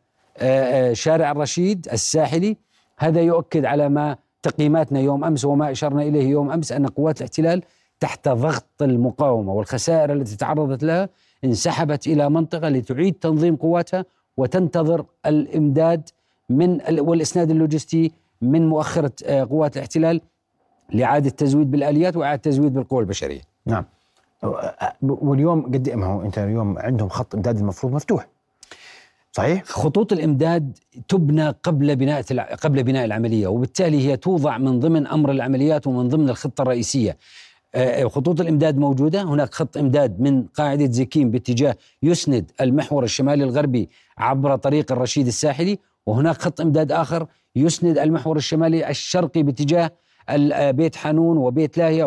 شارع 0.93 1.31
الرشيد 1.31 1.88
الساحلي 1.93 2.57
هذا 2.99 3.21
يؤكد 3.21 3.64
على 3.64 3.88
ما 3.88 4.17
تقييماتنا 4.43 5.00
يوم 5.00 5.25
أمس 5.25 5.45
وما 5.45 5.71
أشرنا 5.71 6.02
إليه 6.02 6.29
يوم 6.29 6.50
أمس 6.50 6.73
أن 6.73 6.87
قوات 6.87 7.19
الاحتلال 7.19 7.62
تحت 8.00 8.29
ضغط 8.29 8.83
المقاومة 8.83 9.52
والخسائر 9.52 10.12
التي 10.12 10.37
تعرضت 10.37 10.83
لها 10.83 11.09
انسحبت 11.45 12.07
إلى 12.07 12.31
منطقة 12.31 12.69
لتعيد 12.69 13.14
تنظيم 13.14 13.57
قواتها 13.57 14.05
وتنتظر 14.40 15.04
الإمداد 15.26 16.09
من 16.50 16.80
والإسناد 16.99 17.50
اللوجستي 17.50 18.12
من 18.42 18.68
مؤخرة 18.68 19.12
آه، 19.25 19.44
قوات 19.44 19.76
الاحتلال 19.76 20.20
لإعادة 20.92 21.28
التزويد 21.28 21.70
بالآليات 21.70 22.16
وإعادة 22.16 22.37
التزويد 22.37 22.75
بالقوى 22.75 23.00
البشرية. 23.00 23.40
نعم. 23.66 23.85
واليوم 25.02 25.62
قد 25.62 25.90
ما 25.90 26.06
هو 26.06 26.23
أنت 26.23 26.38
اليوم 26.38 26.78
عندهم 26.78 27.09
خط 27.09 27.35
إمداد 27.35 27.59
المفروض 27.59 27.92
مفتوح. 27.92 28.26
صحيح؟ 29.32 29.64
خطوط 29.64 30.12
الإمداد 30.12 30.78
تبنى 31.09 31.49
قبل 31.49 31.97
بناء 31.97 32.23
قبل 32.54 32.82
بناء 32.82 33.04
العملية 33.04 33.47
وبالتالي 33.47 34.09
هي 34.09 34.16
توضع 34.16 34.59
من 34.59 34.80
ضمن 34.80 35.06
أمر 35.06 35.30
العمليات 35.30 35.87
ومن 35.87 36.09
ضمن 36.09 36.28
الخطة 36.28 36.62
الرئيسية. 36.62 37.16
آه، 37.74 38.04
خطوط 38.04 38.40
الإمداد 38.40 38.78
موجودة، 38.78 39.22
هناك 39.22 39.54
خط 39.54 39.76
إمداد 39.76 40.20
من 40.20 40.42
قاعدة 40.42 40.92
زكيم 40.92 41.30
باتجاه 41.30 41.76
يسند 42.02 42.50
المحور 42.60 43.04
الشمالي 43.04 43.44
الغربي 43.44 43.88
عبر 44.18 44.56
طريق 44.56 44.92
الرشيد 44.92 45.26
الساحلي، 45.26 45.78
وهناك 46.06 46.42
خط 46.42 46.60
إمداد 46.60 46.92
آخر 46.92 47.26
يسند 47.56 47.98
المحور 47.98 48.36
الشمالي 48.36 48.90
الشرقي 48.90 49.42
باتجاه 49.42 49.90
آه، 50.28 50.70
بيت 50.70 50.96
حانون 50.96 51.36
وبيت 51.36 51.78
لاهيه 51.78 52.04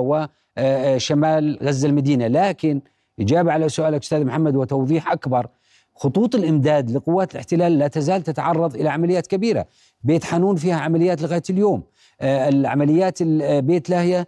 وشمال 0.57 1.59
آه، 1.63 1.67
غزة 1.67 1.87
المدينة، 1.87 2.27
لكن 2.27 2.81
إجابة 3.19 3.51
على 3.51 3.69
سؤالك 3.69 4.01
أستاذ 4.01 4.25
محمد 4.25 4.55
وتوضيح 4.55 5.11
أكبر 5.11 5.47
خطوط 5.95 6.35
الإمداد 6.35 6.91
لقوات 6.91 7.31
الاحتلال 7.31 7.79
لا 7.79 7.87
تزال 7.87 8.23
تتعرض 8.23 8.75
إلى 8.75 8.89
عمليات 8.89 9.27
كبيرة، 9.27 9.65
بيت 10.03 10.23
حانون 10.23 10.55
فيها 10.55 10.75
عمليات 10.75 11.21
لغاية 11.21 11.43
اليوم، 11.49 11.83
العمليات 12.21 13.23
بيت 13.43 13.89
لاهيه 13.89 14.19
آه، 14.19 14.27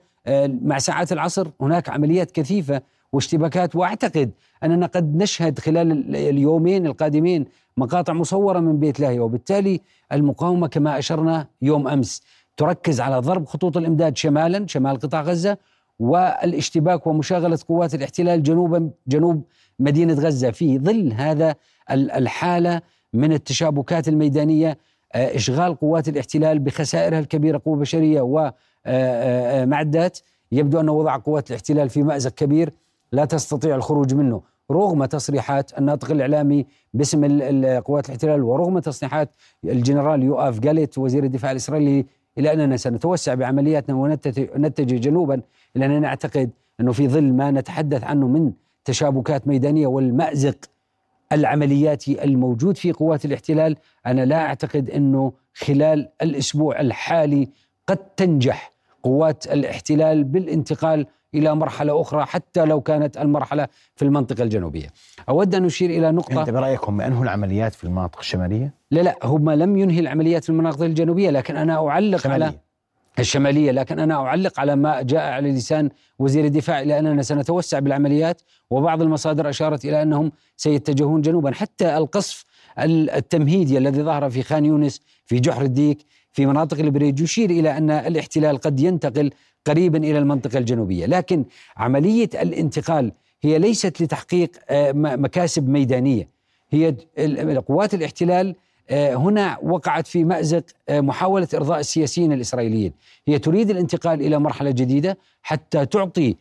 مع 0.61 0.79
ساعات 0.79 1.11
العصر 1.11 1.47
هناك 1.61 1.89
عمليات 1.89 2.31
كثيفة 2.31 2.81
واشتباكات. 3.13 3.75
وأعتقد 3.75 4.31
أننا 4.63 4.85
قد 4.85 5.15
نشهد 5.15 5.59
خلال 5.59 6.15
اليومين 6.15 6.85
القادمين 6.85 7.45
مقاطع 7.77 8.13
مصورة 8.13 8.59
من 8.59 8.79
بيت 8.79 8.99
لاهي 8.99 9.19
وبالتالي 9.19 9.81
المقاومة 10.11 10.67
كما 10.67 10.99
أشرنا 10.99 11.47
يوم 11.61 11.87
أمس 11.87 12.23
تركز 12.57 13.01
على 13.01 13.19
ضرب 13.19 13.45
خطوط 13.45 13.77
الإمداد 13.77 14.17
شمالا 14.17 14.67
شمال 14.67 14.99
قطاع 14.99 15.21
غزة 15.21 15.57
والاشتباك 15.99 17.07
ومشاغلة 17.07 17.59
قوات 17.67 17.95
الاحتلال 17.95 18.43
جنوبا 18.43 18.89
جنوب 19.07 19.43
مدينة 19.79 20.13
غزة. 20.13 20.51
في 20.51 20.79
ظل 20.79 21.13
هذا 21.13 21.55
الحالة 21.91 22.81
من 23.13 23.33
التشابكات 23.33 24.07
الميدانية 24.07 24.77
آه، 25.13 25.35
إشغال 25.35 25.75
قوات 25.75 26.07
الاحتلال 26.07 26.59
بخسائرها 26.59 27.19
الكبيرة 27.19 27.61
قوة 27.65 27.77
بشرية 27.77 28.21
آه، 28.21 28.39
آه، 28.39 28.53
معدات. 29.65 30.19
يبدو 30.51 30.79
أن 30.79 30.89
وضع 30.89 31.17
قوات 31.17 31.49
الاحتلال 31.49 31.89
في 31.89 32.03
مأزق 32.03 32.31
كبير 32.31 32.73
لا 33.11 33.25
تستطيع 33.25 33.75
الخروج 33.75 34.13
منه 34.13 34.41
رغم 34.71 35.05
تصريحات 35.05 35.77
الناطق 35.79 36.11
الإعلامي 36.11 36.65
باسم 36.93 37.41
قوات 37.79 38.05
الاحتلال 38.05 38.43
ورغم 38.43 38.79
تصريحات 38.79 39.29
الجنرال 39.65 40.23
يوآف 40.23 40.59
جاليت 40.59 40.97
وزير 40.97 41.23
الدفاع 41.23 41.51
الإسرائيلي 41.51 42.05
إلى 42.37 42.53
أننا 42.53 42.77
سنتوسع 42.77 43.33
بعملياتنا 43.33 43.95
ونتجه 43.95 44.95
جنوبا 44.95 45.41
إلى 45.75 45.85
أننا 45.85 45.99
نعتقد 45.99 46.49
أنه 46.79 46.91
في 46.91 47.07
ظل 47.07 47.33
ما 47.33 47.51
نتحدث 47.51 48.03
عنه 48.03 48.27
من 48.27 48.51
تشابكات 48.85 49.47
ميدانية 49.47 49.87
والمأزق 49.87 50.57
العملياتي 51.31 52.23
الموجود 52.23 52.77
في 52.77 52.91
قوات 52.91 53.25
الاحتلال 53.25 53.77
أنا 54.05 54.25
لا 54.25 54.45
أعتقد 54.45 54.89
أنه 54.89 55.33
خلال 55.53 56.09
الأسبوع 56.21 56.79
الحالي 56.79 57.49
قد 57.87 57.97
تنجح. 57.97 58.74
قوات 59.05 59.47
الاحتلال 59.47 60.23
بالانتقال 60.23 61.05
إلى 61.33 61.55
مرحلة 61.55 62.01
أخرى 62.01 62.25
حتى 62.25 62.65
لو 62.65 62.81
كانت 62.81 63.17
المرحلة 63.17 63.67
في 63.95 64.05
المنطقة 64.05 64.43
الجنوبية. 64.43 64.87
أود 65.29 65.55
أن 65.55 65.65
أشير 65.65 65.89
إلى 65.89 66.11
نقطة 66.11 66.41
أنت 66.41 66.49
برأيك 66.49 66.83
هم 66.89 67.01
أنهوا 67.01 67.23
العمليات 67.23 67.73
في 67.73 67.83
المناطق 67.83 68.19
الشمالية؟ 68.19 68.73
لا 68.91 69.01
لا 69.01 69.17
هم 69.23 69.49
لم 69.49 69.77
ينهي 69.77 69.99
العمليات 69.99 70.43
في 70.43 70.49
المناطق 70.49 70.81
الجنوبية 70.81 71.29
لكن 71.29 71.57
أنا 71.57 71.87
أعلق 71.87 72.17
شمالية. 72.17 72.45
على 72.45 72.55
الشمالية 73.19 73.71
لكن 73.71 73.99
أنا 73.99 74.15
أعلق 74.15 74.59
على 74.59 74.75
ما 74.75 75.01
جاء 75.01 75.31
على 75.31 75.51
لسان 75.51 75.89
وزير 76.19 76.45
الدفاع 76.45 76.81
إلى 76.81 76.99
أننا 76.99 77.21
سنتوسع 77.21 77.79
بالعمليات 77.79 78.41
وبعض 78.69 79.01
المصادر 79.01 79.49
أشارت 79.49 79.85
إلى 79.85 80.01
أنهم 80.01 80.31
سيتجهون 80.57 81.21
جنوبا 81.21 81.51
حتى 81.51 81.97
القصف 81.97 82.45
التمهيدي 82.79 83.77
الذي 83.77 84.03
ظهر 84.03 84.29
في 84.29 84.43
خان 84.43 84.65
يونس 84.65 85.01
في 85.25 85.39
جحر 85.39 85.61
الديك 85.61 85.97
في 86.35 86.45
مناطق 86.45 86.79
البريج 86.79 87.21
يشير 87.21 87.49
إلى 87.49 87.77
أن 87.77 87.91
الاحتلال 87.91 88.57
قد 88.57 88.79
ينتقل 88.79 89.31
قريبا 89.65 89.97
إلى 89.97 90.17
المنطقة 90.17 90.57
الجنوبية، 90.57 91.05
لكن 91.05 91.45
عملية 91.77 92.29
الانتقال 92.33 93.11
هي 93.41 93.59
ليست 93.59 94.01
لتحقيق 94.01 94.51
آه، 94.69 94.91
مكاسب 94.91 95.69
ميدانية، 95.69 96.27
هي 96.69 96.95
قوات 97.67 97.93
الاحتلال 97.93 98.55
آه، 98.89 99.15
هنا 99.15 99.57
وقعت 99.63 100.07
في 100.07 100.23
مأزق 100.23 100.63
آه، 100.89 101.01
محاولة 101.01 101.47
إرضاء 101.53 101.79
السياسيين 101.79 102.33
الإسرائيليين. 102.33 102.93
هي 103.27 103.39
تريد 103.39 103.69
الانتقال 103.69 104.21
إلى 104.21 104.39
مرحلة 104.39 104.71
جديدة 104.71 105.17
حتى 105.41 105.85
تعطي 105.85 106.35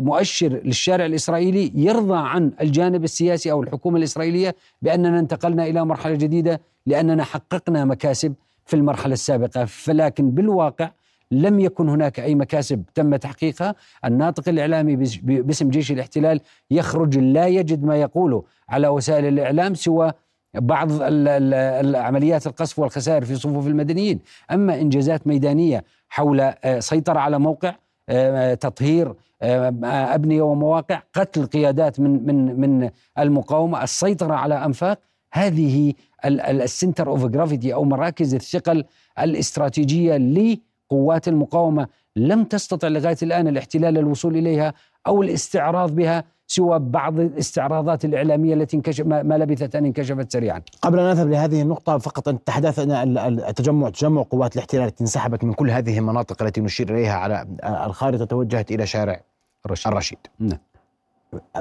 مؤشر 0.00 0.48
للشارع 0.48 1.06
الإسرائيلي 1.06 1.72
يرضى 1.74 2.16
عن 2.16 2.52
الجانب 2.60 3.04
السياسي 3.04 3.50
أو 3.50 3.62
الحكومة 3.62 3.98
الإسرائيلية 3.98 4.54
بأننا 4.82 5.18
انتقلنا 5.18 5.66
إلى 5.66 5.84
مرحلة 5.84 6.14
جديدة 6.14 6.60
لأننا 6.86 7.24
حققنا 7.24 7.84
مكاسب 7.84 8.34
في 8.68 8.76
المرحلة 8.76 9.12
السابقة 9.12 9.64
فلكن 9.64 10.30
بالواقع 10.30 10.90
لم 11.30 11.60
يكن 11.60 11.88
هناك 11.88 12.20
أي 12.20 12.34
مكاسب 12.34 12.84
تم 12.94 13.16
تحقيقها. 13.16 13.74
الناطق 14.04 14.48
الإعلامي 14.48 14.96
باسم 15.22 15.70
جيش 15.70 15.92
الاحتلال 15.92 16.40
يخرج 16.70 17.18
لا 17.18 17.46
يجد 17.46 17.84
ما 17.84 17.96
يقوله 17.96 18.44
على 18.68 18.88
وسائل 18.88 19.24
الإعلام 19.24 19.74
سوى 19.74 20.12
بعض 20.54 20.88
العمليات 21.00 22.46
القصف 22.46 22.78
والخسائر 22.78 23.24
في 23.24 23.34
صفوف 23.34 23.66
المدنيين. 23.66 24.20
أما 24.50 24.80
إنجازات 24.80 25.26
ميدانية 25.26 25.84
حول 26.08 26.40
آه، 26.40 26.78
سيطرة 26.78 27.18
على 27.18 27.38
موقع 27.38 27.74
آه، 28.08 28.54
تطهير 28.54 29.14
آه، 29.42 29.74
أبنية 30.14 30.42
ومواقع 30.42 31.02
قتل 31.14 31.46
قيادات 31.46 32.00
من 32.00 32.26
من 32.26 32.60
من 32.60 32.90
المقاومة 33.18 33.82
السيطرة 33.82 34.34
على 34.34 34.64
أنفاق 34.64 34.98
هذه 35.46 35.94
ال 36.24 36.36
center 36.36 37.08
of 37.08 37.26
gravity 37.26 37.74
أو 37.74 37.84
مراكز 37.84 38.34
الثقل 38.34 38.84
الاستراتيجية 39.18 40.16
لقوات 40.16 41.28
المقاومة 41.28 41.86
لم 42.16 42.44
تستطع 42.44 42.88
لغاية 42.88 43.16
الآن 43.22 43.48
الاحتلال 43.48 43.98
الوصول 43.98 44.36
إليها 44.36 44.74
أو 45.06 45.22
الاستعراض 45.22 45.94
بها 45.94 46.24
سوى 46.46 46.78
بعض 46.78 47.20
الاستعراضات 47.20 48.04
الإعلامية 48.04 48.54
التي 48.54 48.76
انكشف 48.76 49.06
ما 49.06 49.38
لبثت 49.38 49.76
أن 49.76 49.84
انكشفت 49.84 50.32
سريعا. 50.32 50.62
قبل 50.82 50.98
أن 50.98 51.10
نذهب 51.10 51.28
لهذه 51.28 51.62
النقطة 51.62 51.98
فقط 51.98 52.28
أن 52.28 52.44
تحدثنا 52.44 53.02
التجمع 53.48 53.90
تجمع 53.90 54.22
قوات 54.22 54.54
الاحتلال 54.54 54.84
التي 54.84 55.00
انسحبت 55.00 55.44
من 55.44 55.52
كل 55.52 55.70
هذه 55.70 55.98
المناطق 55.98 56.42
التي 56.42 56.60
نشير 56.60 56.94
إليها 56.94 57.14
على 57.14 57.46
الخارطة 57.86 58.24
توجهت 58.24 58.70
إلى 58.70 58.86
شارع 58.86 59.20
الرشيد. 59.66 59.92
الرشيد. 59.92 60.18
نعم. 60.38 60.58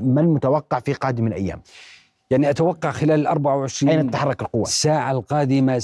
ما 0.02 0.22
المتوقع 0.22 0.80
في 0.80 0.94
قادم 0.94 1.28
الأيام؟ 1.28 1.62
يعني 2.30 2.50
أتوقع 2.50 2.92
خلال 2.92 3.20
ال 3.20 3.28
24 3.28 3.92
أين 3.92 4.10
تتحرك 4.12 4.42
القوة؟ 4.42 4.62
الساعة 4.64 5.12
القادمة 5.12 5.80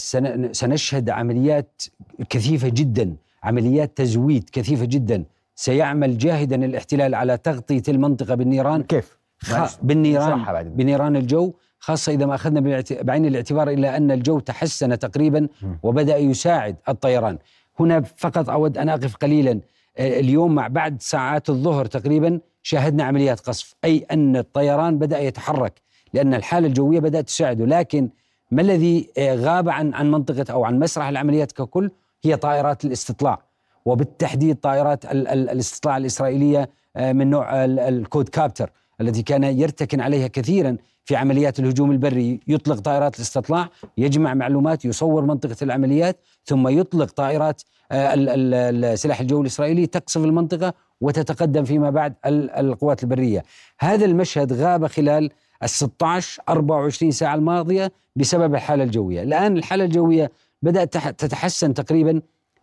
سنشهد 0.52 1.10
عمليات 1.10 1.82
كثيفة 2.30 2.70
جدا، 2.70 3.16
عمليات 3.44 3.98
تزويد 3.98 4.50
كثيفة 4.52 4.86
جدا، 4.86 5.24
سيعمل 5.56 6.18
جاهدا 6.18 6.66
الاحتلال 6.66 7.16
على 7.16 7.38
تغطية 7.38 7.84
المنطقة 7.88 8.36
بالنيران. 8.36 8.84
كيف؟ 8.84 9.18
خ... 9.40 9.52
بالنيران 9.82 10.70
بنيران 10.70 11.16
الجو 11.16 11.54
خاصة 11.80 12.12
إذا 12.14 12.26
ما 12.26 12.36
أخذنا 12.36 12.84
بعين 13.02 13.26
الاعتبار 13.26 13.70
إلا 13.70 13.98
أن 13.98 14.12
الجو 14.12 14.40
تحسن 14.40 15.00
تقريبا 15.00 15.48
وبدأ 15.84 16.18
يساعد 16.18 16.76
الطيران. 16.90 17.38
هنا 17.80 18.02
فقط 18.02 18.50
أود 18.50 18.78
أن 18.78 18.90
أقف 18.90 19.16
قليلا. 19.16 19.60
آه، 19.98 20.20
اليوم 20.20 20.56
مع 20.56 20.68
بعد 20.68 21.02
ساعات 21.02 21.50
الظهر 21.50 21.86
تقريبا 21.86 22.40
شاهدنا 22.64 23.04
عمليات 23.04 23.40
قصف 23.40 23.76
أي 23.86 24.06
أن 24.12 24.38
الطيران 24.38 24.98
بدأ 24.98 25.20
يتحرك. 25.20 25.82
لأن 26.14 26.34
الحالة 26.34 26.68
الجوية 26.68 27.00
بدأت 27.00 27.28
تساعده. 27.28 27.66
لكن 27.66 28.10
ما 28.52 28.62
الذي 28.62 29.10
آه، 29.18 29.36
غاب 29.36 29.70
عن 29.70 29.94
عن 29.94 30.12
منطقة 30.12 30.54
أو 30.54 30.66
عن 30.66 30.80
مسرح 30.80 31.08
العمليات 31.08 31.52
ككل؟ 31.52 31.92
هي 32.24 32.36
طائرات 32.36 32.86
الاستطلاع. 32.86 33.40
وبالتحديد 33.86 34.56
طائرات 34.56 35.06
ال- 35.06 35.28
ال- 35.28 35.50
الاستطلاع 35.50 35.98
الإسرائيلية 35.98 36.70
آه، 36.96 37.12
من 37.14 37.30
نوع 37.30 37.66
ال- 37.66 37.80
الكود 37.80 38.30
كابتر 38.30 38.70
التي 39.02 39.24
كان 39.24 39.44
يرتكن 39.44 40.02
عليها 40.02 40.28
كثيرا 40.28 40.78
في 41.06 41.16
عمليات 41.16 41.60
الهجوم 41.60 41.92
البري. 41.92 42.40
يطلق 42.48 42.80
طائرات 42.80 43.16
الاستطلاع 43.16 43.70
يجمع 43.98 44.34
معلومات 44.34 44.86
يصور 44.86 45.26
منطقة 45.26 45.56
العمليات 45.62 46.18
ثم 46.46 46.68
يطلق 46.68 47.12
طائرات 47.12 47.62
آه، 47.92 48.14
ال- 48.14 48.30
ال- 48.30 48.86
السلاح 48.86 49.20
الجوي 49.20 49.42
الإسرائيلي 49.42 49.86
تقصف 49.86 50.24
المنطقة 50.24 50.74
وتتقدم 51.02 51.64
فيما 51.64 51.90
بعد 51.90 52.14
ال- 52.26 52.52
القوات 52.52 53.04
البرية. 53.04 53.44
هذا 53.80 54.06
المشهد 54.06 54.54
غاب 54.54 54.88
خلال 54.88 55.30
ال 55.64 55.70
16 55.70 56.42
24 56.50 57.12
ساعة 57.12 57.36
الماضية 57.36 57.92
بسبب 58.16 58.56
الحالة 58.56 58.84
الجوية. 58.84 59.24
الآن 59.24 59.58
الحالة 59.58 59.84
الجوية 59.86 60.32
بدأت 60.62 60.94
تح- 60.94 61.10
تتحسن 61.10 61.74
تقريبا 61.74 62.22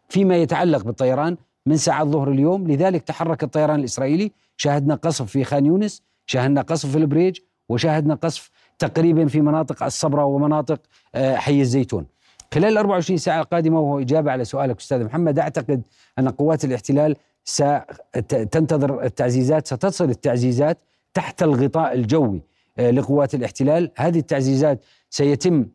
فيما 0.09 0.37
يتعلق 0.37 0.85
بالطيران 0.85 1.37
من 1.67 1.77
ساعات 1.77 2.07
ظهر 2.07 2.31
اليوم. 2.31 2.69
لذلك 2.69 3.03
تحرك 3.03 3.43
الطيران 3.43 3.81
الإسرائيلي. 3.81 4.33
شاهدنا 4.57 4.95
قصف 4.95 5.27
في 5.31 5.45
خان 5.45 5.67
يونس 5.67 6.03
شاهدنا 6.27 6.61
قصف 6.63 6.91
في 6.91 6.99
البريج 6.99 7.39
وشاهدنا 7.69 8.15
قصف 8.15 8.51
تقريبا 8.79 9.27
في 9.27 9.41
مناطق 9.41 9.83
الصبرة 9.83 10.25
ومناطق 10.25 10.81
آه، 11.15 11.37
حي 11.37 11.61
الزيتون. 11.61 12.07
خلال 12.55 12.73
ال 12.73 12.79
24 12.79 13.17
ساعة 13.19 13.41
القادمة 13.41 13.81
وهو 13.81 13.99
إجابة 14.01 14.31
على 14.33 14.45
سؤالك 14.45 14.79
أستاذ 14.81 15.05
محمد 15.05 15.39
أعتقد 15.39 15.83
أن 16.19 16.29
قوات 16.29 16.65
الاحتلال 16.65 17.17
ستنتظر 17.45 19.03
التعزيزات 19.05 19.67
ستصل 19.67 20.11
التعزيزات 20.11 20.79
تحت 21.15 21.43
الغطاء 21.43 21.95
الجوي. 21.95 22.43
لقوات 22.81 23.35
الاحتلال. 23.35 23.91
هذه 23.97 24.19
التعزيزات 24.19 24.85
سيتم 25.11 25.67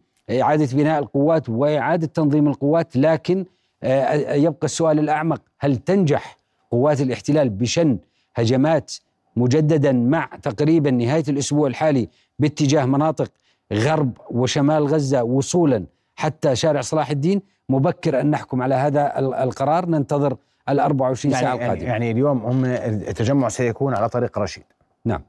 إعادة 0.42 0.68
بناء 0.78 1.00
القوات 1.00 1.50
وإعادة 1.50 2.08
تنظيم 2.08 2.48
القوات 2.48 2.96
لكن 2.98 3.46
آه، 3.84 4.34
يبقى 4.34 4.66
السؤال 4.66 5.00
الأعمق 5.00 5.42
هل 5.60 5.76
تنجح 5.78 6.38
قوات 6.72 7.02
الاحتلال 7.02 7.50
بشن 7.50 7.98
هجمات 8.36 8.92
مجددا 9.36 9.92
مع 9.92 10.30
تقريبا 10.42 10.92
نهاية 10.92 11.24
الأسبوع 11.30 11.68
الحالي 11.68 12.10
باتجاه 12.40 12.86
مناطق 12.86 13.32
غرب 13.74 14.18
وشمال 14.32 14.88
غزة 14.88 15.24
وصولا 15.24 15.86
حتى 16.16 16.56
شارع 16.56 16.82
صلاح 16.82 17.10
الدين؟ 17.10 17.42
مبكر 17.70 18.22
أن 18.22 18.30
نحكم 18.32 18.62
على 18.62 18.76
هذا 18.76 19.20
ال- 19.20 19.34
القرار. 19.34 19.86
ننتظر 19.86 20.38
ال 20.70 20.80
24 20.80 21.34
ساعة 21.34 21.42
يعني, 21.44 21.60
يعني, 21.60 21.66
القادمة. 21.74 21.90
يعني 21.90 22.12
اليوم 22.12 22.38
هم 22.46 22.66
التجمع 22.66 23.50
سيكون 23.50 23.96
على 23.96 24.10
طريق 24.10 24.40
رشيد. 24.40 24.64
نعم. 25.06 25.22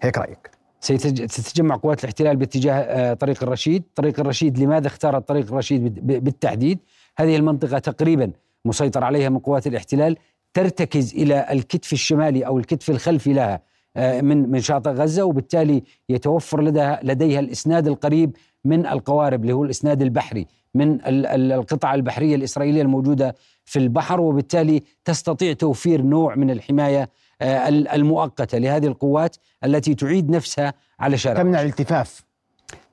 هيك 0.00 0.18
سيتج- 0.18 0.55
ستتجمع 0.86 1.76
قوات 1.76 2.00
الاحتلال 2.00 2.36
باتجاه 2.36 2.74
آه، 2.74 3.14
طريق 3.14 3.42
الرشيد. 3.42 3.82
طريق 3.94 4.20
الرشيد 4.20 4.58
لماذا 4.58 4.86
اختارت 4.86 5.28
طريق 5.28 5.46
الرشيد 5.46 6.06
بالتحديد؟ 6.24 6.78
هذه 7.18 7.36
المنطقة 7.36 7.78
تقريبا 7.78 8.30
مسيطر 8.64 9.04
عليها 9.04 9.28
من 9.28 9.38
قوات 9.38 9.66
الاحتلال 9.66 10.16
ترتكز 10.54 11.14
إلى 11.14 11.46
الكتف 11.52 11.92
الشمالي 11.92 12.46
أو 12.46 12.58
الكتف 12.58 12.90
الخلفي 12.90 13.32
لها 13.32 13.60
آه، 13.96 14.20
من 14.20 14.50
من 14.50 14.60
شاطئ 14.60 14.90
غزة 14.90 15.24
وبالتالي 15.24 15.82
يتوفر 16.08 16.60
لديها 16.62 17.00
لديها 17.02 17.40
الإسناد 17.40 17.86
القريب 17.86 18.36
من 18.64 18.86
القوارب 18.86 19.42
اللي 19.42 19.52
هو 19.52 19.64
الإسناد 19.64 20.02
البحري 20.02 20.46
من 20.74 20.92
ال- 20.92 21.26
ال- 21.26 21.52
القطع 21.52 21.94
البحرية 21.94 22.34
الإسرائيلية 22.36 22.82
الموجودة 22.82 23.34
في 23.64 23.78
البحر 23.78 24.20
وبالتالي 24.20 24.82
تستطيع 25.04 25.52
توفير 25.52 26.02
نوع 26.02 26.34
من 26.34 26.50
الحماية 26.50 27.08
آه، 27.42 27.68
ال- 27.68 27.88
المؤقتة 27.88 28.58
لهذه 28.58 28.86
القوات 28.86 29.36
التي 29.64 29.94
تعيد 29.94 30.30
نفسها 30.30 30.74
على 31.00 31.18
شارع 31.18 31.42
تمنع 31.42 31.60
الالتفاف. 31.62 32.24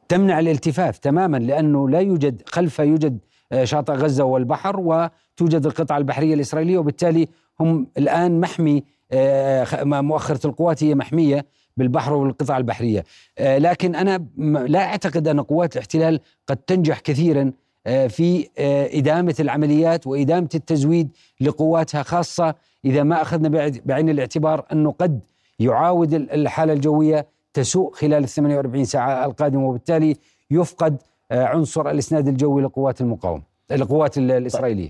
تمنع 0.09 0.39
الالتفاف 0.39 0.97
تماما 0.97 1.37
لأنه 1.37 1.89
لا 1.89 1.99
يوجد 1.99 2.41
خلفه 2.45 2.83
يوجد 2.83 3.19
آه، 3.51 3.63
شاطئ 3.63 3.93
غزة 3.93 4.23
والبحر 4.23 4.79
وتوجد 4.79 5.65
القطعه 5.65 5.97
البحرية 5.97 6.33
الإسرائيلية 6.33 6.77
وبالتالي 6.77 7.27
هم 7.59 7.87
الآن 7.97 8.39
محمي 8.39 8.83
آه، 9.11 9.83
مؤخرة 9.83 10.47
القوات 10.47 10.83
هي 10.83 10.95
محمية 10.95 11.45
بالبحر 11.77 12.13
والقطع 12.13 12.57
البحرية. 12.57 13.03
لكن 13.39 13.95
أنا 13.95 14.25
لا 14.67 14.79
أعتقد 14.85 15.27
أن 15.27 15.41
قوات 15.41 15.73
الاحتلال 15.75 16.19
قد 16.47 16.57
تنجح 16.57 16.99
كثيرا 16.99 17.51
في 17.85 18.49
إدامة 18.93 19.35
العمليات 19.39 20.07
وإدامة 20.07 20.49
التزويد 20.55 21.09
لقواتها 21.41 22.03
خاصة 22.03 22.55
إذا 22.85 23.03
ما 23.03 23.21
أخذنا 23.21 23.49
بعد- 23.49 23.81
بعين 23.85 24.09
الاعتبار 24.09 24.65
أنه 24.71 24.91
قد 24.91 25.19
يعاود 25.59 26.13
ال- 26.13 26.31
الحالة 26.31 26.73
الجوية 26.73 27.25
تسوء 27.53 27.93
خلال 27.93 28.23
ال 28.23 28.29
48 28.29 28.85
ساعة 28.85 29.25
القادمه 29.25 29.67
وبالتالي 29.69 30.15
يفقد 30.51 30.97
آه، 31.31 31.45
عنصر 31.45 31.89
الإسناد 31.89 32.27
الجوي 32.27 32.61
لقوات 32.61 33.01
المقاومة 33.01 33.41
القوات 33.71 34.17
ال- 34.17 34.31
الإسرائيلية. 34.31 34.89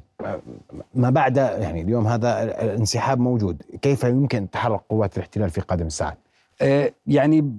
ما 0.96 1.10
بعد 1.10 1.38
يعني 1.38 1.82
اليوم 1.82 2.08
هذا 2.08 2.44
الانسحاب 2.44 3.20
موجود 3.20 3.62
كيف 3.82 4.04
يمكن 4.04 4.50
تحرك 4.50 4.82
قوات 4.90 5.18
الاحتلال 5.18 5.50
في 5.50 5.62
قادم 5.62 5.86
الساعات؟ 5.86 6.18
آه، 6.62 6.92
يعني 7.08 7.52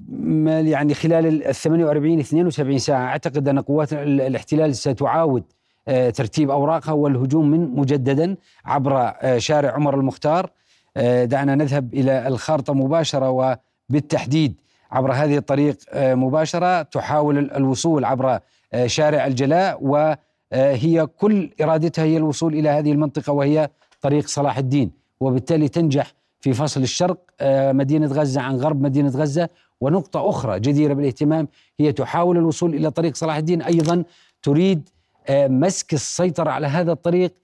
يعني 0.70 0.94
خلال 0.94 1.27
ال 1.49 1.55
48 1.55 2.18
72 2.20 2.79
ساعة 2.79 3.07
أعتقد 3.07 3.49
أن 3.49 3.59
قوات 3.61 3.92
ال- 3.92 4.20
الاحتلال 4.20 4.77
ستعاود 4.77 5.42
ترتيب 5.87 6.51
أوراقها 6.51 6.92
والهجوم 6.92 7.51
من 7.51 7.77
مجددا 7.77 8.37
عبر 8.64 9.12
آه، 9.23 9.38
شارع 9.38 9.70
عمر 9.73 9.94
المختار. 9.94 10.51
آه، 10.97 11.25
دعنا 11.25 11.55
نذهب 11.55 11.94
إلى 11.94 12.29
الخارطة 12.29 12.75
مباشرة 12.75 13.31
وبالتحديد 13.90 14.55
عبر 14.92 15.12
هذه 15.12 15.37
الطريق 15.37 15.77
آه، 15.92 16.14
مباشرة 16.14 16.83
تحاول 16.83 17.38
ال- 17.38 17.53
الوصول 17.57 18.05
عبر 18.05 18.38
آه، 18.73 18.87
شارع 18.87 19.27
الجلاء 19.27 19.79
وهي 19.85 21.07
كل 21.07 21.51
إرادتها 21.62 22.05
هي 22.05 22.16
الوصول 22.16 22.55
إلى 22.55 22.68
هذه 22.68 22.92
المنطقة 22.92 23.33
وهي 23.33 23.68
طريق 24.01 24.27
صلاح 24.27 24.59
الدين. 24.59 24.90
وبالتالي 25.20 25.68
تنجح 25.68 26.12
في 26.40 26.53
فصل 26.53 26.83
الشرق 26.83 27.18
آه، 27.40 27.73
مدينة 27.73 28.07
غزة 28.07 28.40
عن 28.40 28.57
غرب 28.57 28.83
مدينة 28.83 29.09
غزة. 29.09 29.49
ونقطة 29.81 30.29
أخرى 30.29 30.61
جديرة 30.61 30.94
بالاهتمام 30.94 31.49
هي 31.81 31.92
تحاول 31.92 32.37
الوصول 32.38 32.75
إلى 32.75 32.90
طريق 32.90 33.14
صلاح 33.16 33.37
الدين. 33.37 33.62
أيضا 33.62 34.05
تريد 34.42 34.88
آه، 34.88 34.93
مسك 35.30 35.94
السيطرة 35.94 36.50
على 36.50 36.66
هذا 36.66 36.92
الطريق 36.92 37.34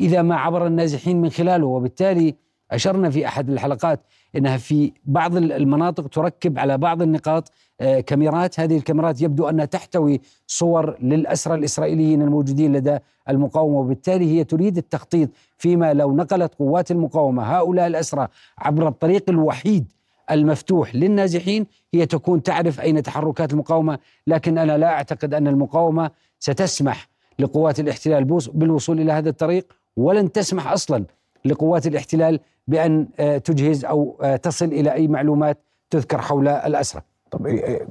إذا 0.00 0.22
ما 0.22 0.36
عبر 0.36 0.66
النازحين 0.66 1.20
من 1.20 1.30
خلاله. 1.30 1.66
وبالتالي 1.66 2.34
أشرنا 2.70 3.10
في 3.10 3.26
أحد 3.26 3.50
الحلقات 3.50 4.00
أنها 4.36 4.56
في 4.56 4.92
بعض 5.04 5.36
المناطق 5.36 6.08
تركب 6.08 6.58
على 6.58 6.78
بعض 6.78 7.02
النقاط 7.02 7.52
آه، 7.80 8.00
كاميرات. 8.00 8.60
هذه 8.60 8.76
الكاميرات 8.76 9.22
يبدو 9.22 9.48
أنها 9.48 9.64
تحتوي 9.64 10.20
صور 10.46 10.98
للأسرى 11.02 11.54
الإسرائيليين 11.54 12.22
الموجودين 12.22 12.72
لدى 12.72 12.98
المقاومة. 13.28 13.78
وبالتالي 13.78 14.38
هي 14.38 14.44
تريد 14.44 14.76
التخطيط 14.76 15.30
فيما 15.58 15.94
لو 15.94 16.16
نقلت 16.16 16.54
قوات 16.54 16.90
المقاومة 16.90 17.42
هؤلاء 17.42 17.86
الأسرى 17.86 18.28
عبر 18.58 18.88
الطريق 18.88 19.24
الوحيد 19.28 19.92
المفتوح 20.30 20.94
للنازحين. 20.94 21.66
هي 21.94 22.06
تكون 22.06 22.42
تعرف 22.42 22.80
أين 22.80 23.02
تحركات 23.02 23.52
المقاومة. 23.52 23.98
لكن 24.26 24.58
أنا 24.58 24.78
لا 24.78 24.86
أعتقد 24.86 25.34
أن 25.34 25.48
المقاومة 25.48 26.10
ستسمح 26.38 27.09
لقوات 27.40 27.80
الاحتلال 27.80 28.24
بالوصول 28.54 29.00
إلى 29.00 29.12
هذا 29.12 29.28
الطريق 29.28 29.72
ولن 29.96 30.32
تسمح 30.32 30.72
أصلا 30.72 31.04
لقوات 31.44 31.86
الاحتلال 31.86 32.40
بأن 32.68 33.08
آه، 33.20 33.38
تجهز 33.38 33.84
أو 33.84 34.18
آه، 34.22 34.36
تصل 34.36 34.64
إلى 34.64 34.92
أي 34.92 35.08
معلومات 35.08 35.58
تذكر 35.90 36.20
حول 36.20 36.48
الأسرى. 36.48 37.02
طب 37.30 37.46
إيه، 37.46 37.86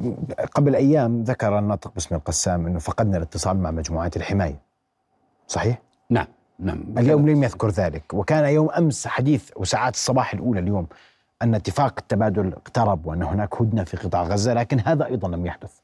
قبل 0.53 0.75
أيام 0.75 1.23
ذكر 1.23 1.59
الناطق 1.59 1.93
باسم 1.93 2.15
القسام 2.15 2.67
إنه 2.67 2.79
فقدنا 2.79 3.17
الاتصال 3.17 3.57
مع 3.57 3.71
مجموعات 3.71 4.17
الحماية. 4.17 4.59
صحيح؟ 5.47 5.81
نعم 6.09 6.27
نعم. 6.59 6.83
اليوم 6.97 7.29
لم 7.29 7.43
يذكر 7.43 7.69
ذلك. 7.69 8.13
وكان 8.13 8.53
يوم 8.53 8.69
أمس 8.69 9.07
حديث 9.07 9.51
وساعات 9.55 9.93
الصباح 9.93 10.33
الأولى 10.33 10.59
اليوم 10.59 10.87
أن 11.41 11.55
اتفاق 11.55 11.93
التبادل 11.97 12.53
اقترب 12.53 13.05
وأن 13.05 13.23
هناك 13.23 13.61
هدنة 13.61 13.83
في 13.83 13.97
قطاع 13.97 14.23
غزة 14.23 14.53
لكن 14.53 14.79
هذا 14.85 15.05
أيضا 15.05 15.27
لم 15.27 15.45
يحدث. 15.45 15.79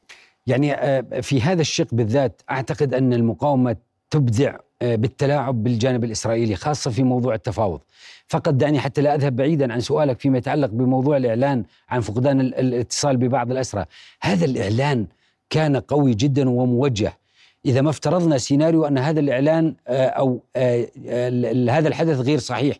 يعني 0.46 0.74
آه، 0.74 1.20
في 1.20 1.40
هذا 1.40 1.60
الشق 1.60 1.86
بالذات 1.92 2.42
أعتقد 2.50 2.94
أن 2.94 3.12
المقاومة 3.12 3.76
تبدع 4.10 4.56
آه، 4.82 4.94
بالتلاعب 4.96 5.64
بالجانب 5.64 6.04
الإسرائيلي 6.04 6.56
خاصة 6.56 6.90
في 6.90 7.02
موضوع 7.02 7.34
التفاوض. 7.34 7.80
فقط 8.28 8.48
دعني 8.54 8.80
حتى 8.80 9.00
لا 9.00 9.14
أذهب 9.14 9.36
بعيدا 9.36 9.72
عن 9.72 9.80
سؤالك 9.80 10.20
فيما 10.20 10.38
يتعلق 10.38 10.70
بموضوع 10.70 11.16
الإعلان 11.16 11.64
عن 11.88 12.00
فقدان 12.00 12.40
ال- 12.40 12.54
الاتصال 12.54 13.16
ببعض 13.16 13.50
الأسرى. 13.50 13.84
هذا 14.20 14.44
الإعلان 14.44 15.06
كان 15.50 15.76
قوي 15.76 16.14
جدا 16.14 16.50
وموجه. 16.50 17.12
إذا 17.66 17.80
ما 17.80 17.90
افترضنا 17.90 18.38
سيناريو 18.38 18.84
أن 18.86 18.98
هذا 18.98 19.20
الإعلان 19.20 19.74
آه، 19.88 20.06
أو 20.06 20.40
هذا 21.70 21.88
الحدث 21.88 22.18
غير 22.20 22.38
صحيح. 22.38 22.76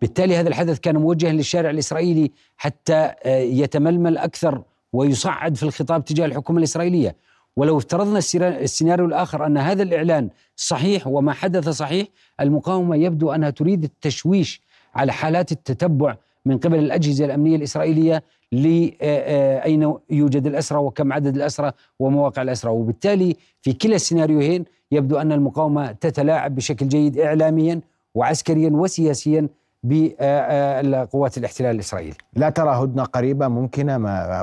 بالتالي 0.00 0.36
هذا 0.36 0.48
الحدث 0.48 0.78
كان 0.78 0.96
موجها 0.96 1.32
للشارع 1.32 1.70
الإسرائيلي 1.70 2.30
حتى 2.56 3.12
يتململ 3.26 4.18
أكثر 4.18 4.62
ويصعد 4.98 5.56
في 5.56 5.62
الخطاب 5.62 6.04
تجاه 6.04 6.26
الحكومة 6.26 6.58
الإسرائيلية. 6.58 7.16
ولو 7.56 7.78
افترضنا 7.78 8.18
السيناريو 8.58 9.06
الآخر 9.06 9.46
أن 9.46 9.58
هذا 9.58 9.82
الإعلان 9.82 10.28
صحيح 10.56 11.06
وما 11.06 11.32
حدث 11.32 11.68
صحيح 11.68 12.06
المقاومة 12.40 12.96
يبدو 12.96 13.30
أنها 13.30 13.50
تريد 13.50 13.84
التشويش 13.84 14.62
على 14.94 15.12
حالات 15.12 15.52
التتبع 15.52 16.16
من 16.46 16.58
قبل 16.58 16.78
الأجهزة 16.78 17.24
الأمنية 17.24 17.56
الإسرائيلية 17.56 18.22
لاين 18.52 19.94
يوجد 20.10 20.46
الأسرى 20.46 20.78
وكم 20.78 21.12
عدد 21.12 21.36
الأسرى 21.36 21.72
ومواقع 21.98 22.42
الأسرى. 22.42 22.70
وبالتالي 22.70 23.36
في 23.62 23.72
كلا 23.72 23.96
السيناريوهين 23.96 24.64
يبدو 24.92 25.16
أن 25.16 25.32
المقاومة 25.32 25.92
تتلاعب 25.92 26.54
بشكل 26.54 26.88
جيد 26.88 27.18
اعلاميا 27.18 27.80
وعسكريا 28.14 28.70
وسياسيا 28.70 29.48
بقوات 29.82 31.38
الاحتلال 31.38 31.74
الاسرائيلي. 31.74 32.16
لا 32.34 32.50
ترى 32.50 32.70
هدنة 32.70 33.04
قريبة 33.04 33.48
ممكنة 33.48 33.98
ما 33.98 34.42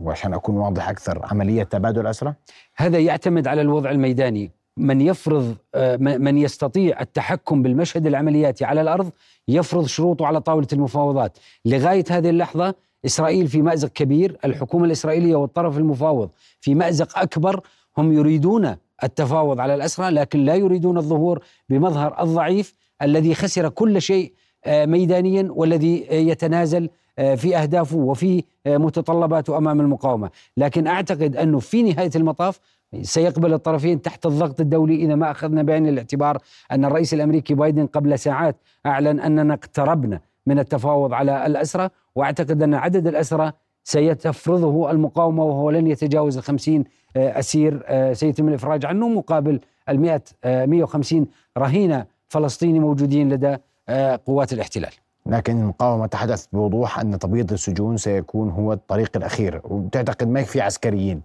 وعشان 0.00 0.34
أكون 0.34 0.56
واضح 0.56 0.88
أكثر 0.88 1.20
عملية 1.24 1.62
تبادل 1.62 2.06
اسرى؟ 2.06 2.34
هذا 2.76 2.98
يعتمد 2.98 3.48
على 3.48 3.60
الوضع 3.60 3.90
الميداني، 3.90 4.50
من 4.76 5.00
يفرض 5.00 5.56
من 5.98 6.38
يستطيع 6.38 7.00
التحكم 7.00 7.62
بالمشهد 7.62 8.06
العملياتي 8.06 8.64
على 8.64 8.80
الأرض 8.80 9.10
يفرض 9.48 9.86
شروطه 9.86 10.26
على 10.26 10.40
طاولة 10.40 10.66
المفاوضات، 10.72 11.38
لغاية 11.64 12.04
هذه 12.10 12.30
اللحظة 12.30 12.74
إسرائيل 13.06 13.48
في 13.48 13.62
مأزق 13.62 13.88
كبير، 13.88 14.38
الحكومة 14.44 14.84
الإسرائيلية 14.84 15.36
والطرف 15.36 15.78
المفاوض 15.78 16.30
في 16.60 16.74
مأزق 16.74 17.18
أكبر، 17.18 17.60
هم 17.98 18.12
يريدون 18.12 18.76
التفاوض 19.04 19.60
على 19.60 19.74
الاسرى 19.74 20.10
لكن 20.10 20.44
لا 20.44 20.54
يريدون 20.54 20.98
الظهور 20.98 21.44
بمظهر 21.68 22.22
الضعيف 22.22 22.74
الذي 23.04 23.34
خسر 23.34 23.68
كل 23.68 24.02
شيء 24.02 24.32
آه، 24.64 24.86
ميدانيا 24.86 25.48
والذي 25.50 26.06
يتنازل 26.10 26.88
آه، 27.18 27.34
في 27.34 27.56
أهدافه 27.56 27.96
وفي 27.96 28.44
آه، 28.66 28.76
متطلباته 28.76 29.58
أمام 29.58 29.80
المقاومة، 29.80 30.30
لكن 30.56 30.86
أعتقد 30.86 31.36
أنه 31.36 31.58
في 31.58 31.82
نهاية 31.82 32.10
المطاف 32.16 32.60
سيقبل 33.02 33.54
الطرفين 33.54 34.02
تحت 34.02 34.26
الضغط 34.26 34.60
الدولي 34.60 34.94
إذا 34.94 35.14
ما 35.14 35.30
أخذنا 35.30 35.62
بعين 35.62 35.88
الاعتبار 35.88 36.38
أن 36.72 36.84
الرئيس 36.84 37.14
الأمريكي 37.14 37.54
بايدن 37.54 37.86
قبل 37.86 38.18
ساعات 38.18 38.56
أعلن 38.86 39.20
أننا 39.20 39.54
اقتربنا 39.54 40.20
من 40.46 40.58
التفاوض 40.58 41.12
على 41.12 41.46
الأسرى 41.46 41.88
وأعتقد 42.14 42.62
أن 42.62 42.74
عدد 42.74 43.06
الأسرى 43.06 43.52
سيتفرضه 43.84 44.90
المقاومة 44.90 45.44
وهو 45.44 45.70
لن 45.70 45.86
يتجاوز 45.86 46.36
الخمسين 46.36 46.84
أسير 47.16 47.84
سيتم 48.12 48.48
الإفراج 48.48 48.86
عنه 48.86 49.08
مقابل 49.08 49.60
ال 49.88 50.20
150 50.44 51.26
رهينة. 51.58 52.06
فلسطيني 52.34 52.78
موجودين 52.78 53.32
لدى 53.32 53.56
آه، 53.88 54.20
قوات 54.26 54.52
الاحتلال. 54.52 54.90
لكن 55.26 55.60
المقاومة 55.60 56.06
تحدث 56.06 56.46
بوضوح 56.52 56.98
أن 56.98 57.18
تبييض 57.18 57.52
السجون 57.52 57.96
سيكون 57.96 58.50
هو 58.50 58.72
الطريق 58.72 59.16
الأخير. 59.16 59.60
وتعتقد 59.64 60.28
ما 60.28 60.40
يكفي 60.40 60.60
عسكريين؟ 60.60 61.22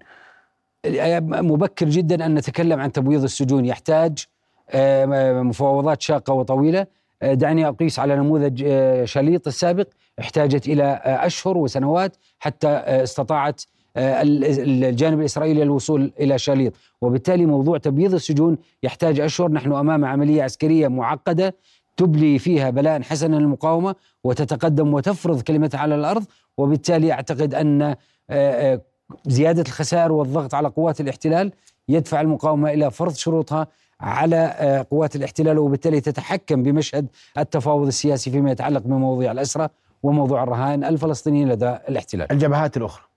آه، 0.86 1.20
مبكر 1.20 1.90
جدا 1.90 2.26
أن 2.26 2.36
نتكلم 2.36 2.80
عن 2.80 2.92
تبويض 2.92 3.24
السجون. 3.24 3.66
يحتاج 3.66 4.26
آه، 4.70 5.06
مفاوضات 5.42 6.02
شاقة 6.02 6.34
وطويلة. 6.34 6.86
دعني 7.24 7.68
أقيس 7.68 8.00
على 8.00 8.16
نموذج 8.16 8.66
شليط 9.04 9.48
السابق. 9.48 9.88
احتاجت 10.20 10.68
إلى 10.68 11.02
أشهر 11.06 11.58
وسنوات 11.58 12.18
حتى 12.40 12.68
استطاعت 12.68 13.62
الجانب 13.98 15.20
الإسرائيلي 15.20 15.64
الوصول 15.64 16.12
إلى 16.20 16.38
شليط. 16.38 16.74
وبالتالي 17.02 17.46
موضوع 17.46 17.78
تبييض 17.78 18.14
السجون 18.14 18.58
يحتاج 18.84 19.20
أشهر. 19.20 19.52
نحن 19.52 19.74
أمام 19.74 20.06
عملية 20.06 20.44
عسكرية 20.44 20.88
معقدة 20.88 21.56
تبلي 21.98 22.40
فيها 22.40 22.70
بلاء 22.70 23.02
حسنا 23.02 23.36
للمقاومة 23.36 23.96
وتتقدم 24.24 24.94
وتفرض 24.94 25.42
كلمتها 25.42 25.80
على 25.80 25.96
الأرض. 25.96 26.26
وبالتالي 26.58 27.12
أعتقد 27.12 27.54
أن 27.54 27.82
آه، 27.82 27.96
آه، 28.30 28.82
زيادة 29.26 29.62
الخسائر 29.62 30.12
والضغط 30.12 30.54
على 30.54 30.68
قوات 30.68 31.02
الاحتلال 31.02 31.52
يدفع 31.90 32.22
المقاومة 32.22 32.74
إلى 32.74 32.92
فرض 32.92 33.14
شروطها 33.14 33.68
على 34.02 34.36
آه، 34.36 34.86
قوات 34.92 35.16
الاحتلال. 35.16 35.58
وبالتالي 35.58 36.02
تتحكم 36.02 36.64
بمشهد 36.64 37.08
التفاوض 37.38 37.88
السياسي 37.88 38.32
فيما 38.32 38.52
يتعلق 38.52 38.82
بمواضيع 38.82 39.32
الأسرة 39.32 39.70
وموضوع 40.04 40.44
الرهائن 40.44 40.84
الفلسطينيين 40.84 41.50
لدى 41.50 41.70
الاحتلال. 41.90 42.32
الجبهات 42.32 42.78
الأخرى. 42.78 43.09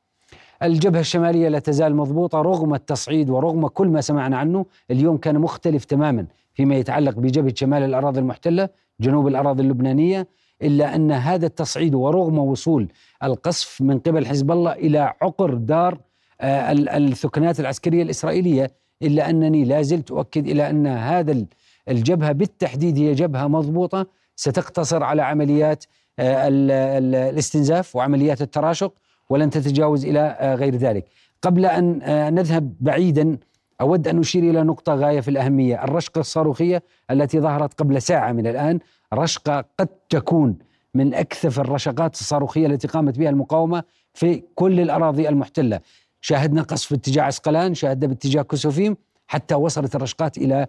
الجبهة 0.63 1.01
الشمالية 1.01 1.49
لا 1.49 1.59
تزال 1.59 1.97
مضبوطة 1.97 2.43
رغم 2.43 2.75
التصعيد 2.75 3.31
ورغم 3.31 3.67
كل 3.67 3.89
ما 3.89 4.01
سمعنا 4.01 4.39
عنه. 4.39 4.67
اليوم 4.91 5.17
كان 5.17 5.39
مختلف 5.39 5.85
تماما 5.85 6.27
فيما 6.55 6.75
يتعلق 6.75 7.15
بجبهة 7.15 7.55
شمال 7.57 7.83
الأراضي 7.83 8.21
المحتلة 8.21 8.69
جنوب 9.01 9.29
الأراضي 9.29 9.63
اللبنانية 9.63 10.29
إلا 10.63 10.95
أن 10.95 11.13
هذا 11.13 11.47
التصعيد 11.47 11.95
ورغم 11.95 12.39
وصول 12.39 12.89
القصف 13.23 13.81
من 13.83 13.99
قبل 13.99 14.27
حزب 14.27 14.51
الله 14.51 14.73
إلى 14.73 14.99
عقر 15.23 15.55
دار 15.55 15.99
آه، 16.41 16.73
الثكنات 16.73 17.61
العسكرية 17.61 18.03
الإسرائيلية. 18.03 18.71
إلا 19.03 19.31
أنني 19.31 19.65
لا 19.65 19.83
زلت 19.83 20.11
أؤكد 20.11 20.47
إلى 20.47 20.71
أن 20.71 20.87
هذا 20.87 21.45
الجبهة 21.89 22.33
بالتحديد 22.33 22.99
هي 22.99 23.15
جبهة 23.15 23.47
مضبوطة 23.49 24.07
ستقتصر 24.37 25.03
على 25.03 25.23
عمليات 25.23 25.85
آه، 26.19 26.49
الاستنزاف 26.49 27.97
وعمليات 27.97 28.43
التراشق. 28.43 28.93
ولن 29.31 29.51
تتجاوز 29.51 30.05
إلى 30.05 30.21
آه، 30.21 30.55
غير 30.55 30.77
ذلك. 30.77 31.05
قبل 31.43 31.67
أن 31.67 31.99
نذهب 32.35 32.75
بعيدا 32.81 33.39
أود 33.81 34.09
أن 34.09 34.19
أشير 34.19 34.43
إلى 34.43 34.63
نقطة 34.63 34.95
غاية 34.95 35.21
في 35.21 35.29
الأهمية. 35.29 35.85
الرشقة 35.85 36.19
الصاروخية 36.19 36.83
التي 37.11 37.41
ظهرت 37.41 37.81
قبل 37.81 38.03
ساعة 38.03 38.33
من 38.33 38.47
الآن 38.47 38.79
رشقة 39.15 39.65
قد 39.79 39.89
تكون 40.09 40.59
من 40.95 41.15
أكثف 41.15 41.61
الرشقات 41.61 42.15
الصاروخية 42.15 42.67
التي 42.67 42.89
قامت 42.89 43.19
بها 43.19 43.31
المقاومة 43.31 43.83
في 44.15 44.43
كل 44.55 44.81
الأراضي 44.81 45.29
المحتلة. 45.29 45.81
شاهدنا 46.21 46.63
قصف 46.63 46.89
في 46.89 46.95
اتجاه 46.95 47.23
عسقلان 47.23 47.75
شاهدنا 47.75 48.07
باتجاه 48.09 48.43
كسوفيم 48.43 48.97
حتى 49.27 49.55
وصلت 49.55 49.97
الرشقات 49.97 50.39
إلى 50.39 50.67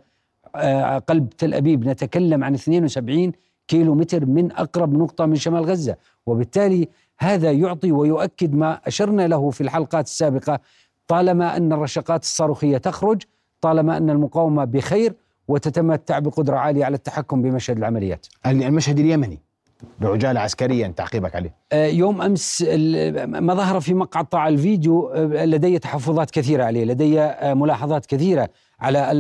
آه، 0.56 0.98
قلب 0.98 1.30
تل 1.30 1.54
أبيب. 1.54 1.88
نتكلم 1.88 2.44
عن 2.44 2.54
72 2.54 3.32
كيلو 3.68 3.96
متر 3.96 4.26
من 4.26 4.52
أقرب 4.52 4.94
نقطة 4.94 5.26
من 5.26 5.36
شمال 5.36 5.66
غزة. 5.66 5.96
وبالتالي 6.26 6.90
هذا 7.24 7.52
يعطي 7.52 7.92
ويؤكد 7.92 8.56
ما 8.56 8.80
أشرنا 8.88 9.28
له 9.28 9.50
في 9.50 9.62
الحلقات 9.62 10.06
السابقة 10.06 10.60
طالما 11.08 11.58
أن 11.58 11.74
الرشقات 11.74 12.24
الصاروخية 12.24 12.78
تخرج 12.78 13.22
طالما 13.62 13.98
أن 13.98 14.10
المقاومة 14.10 14.66
بخير 14.66 15.14
وتتمتع 15.48 16.20
بقدرة 16.20 16.58
عالية 16.58 16.86
على 16.86 16.96
التحكم 16.96 17.42
بمشهد 17.42 17.78
العمليات. 17.78 18.28
المشهد 18.46 19.00
اليمني 19.00 19.40
بعجالة 20.00 20.40
عسكريا 20.40 20.88
تعقيبك 20.88 21.36
عليه. 21.36 21.56
آه، 21.72 21.86
يوم 21.86 22.22
أمس 22.22 22.62
ما 23.26 23.54
ظهر 23.54 23.80
في 23.80 23.94
مقطع 23.94 24.48
الفيديو 24.48 25.10
آه، 25.10 25.46
لدي 25.46 25.80
تحفظات 25.80 26.32
كثيرة 26.32 26.64
عليه، 26.64 26.86
لدي 26.86 27.22
آه، 27.22 27.54
ملاحظات 27.54 28.06
كثيرة 28.06 28.50
على 28.80 29.12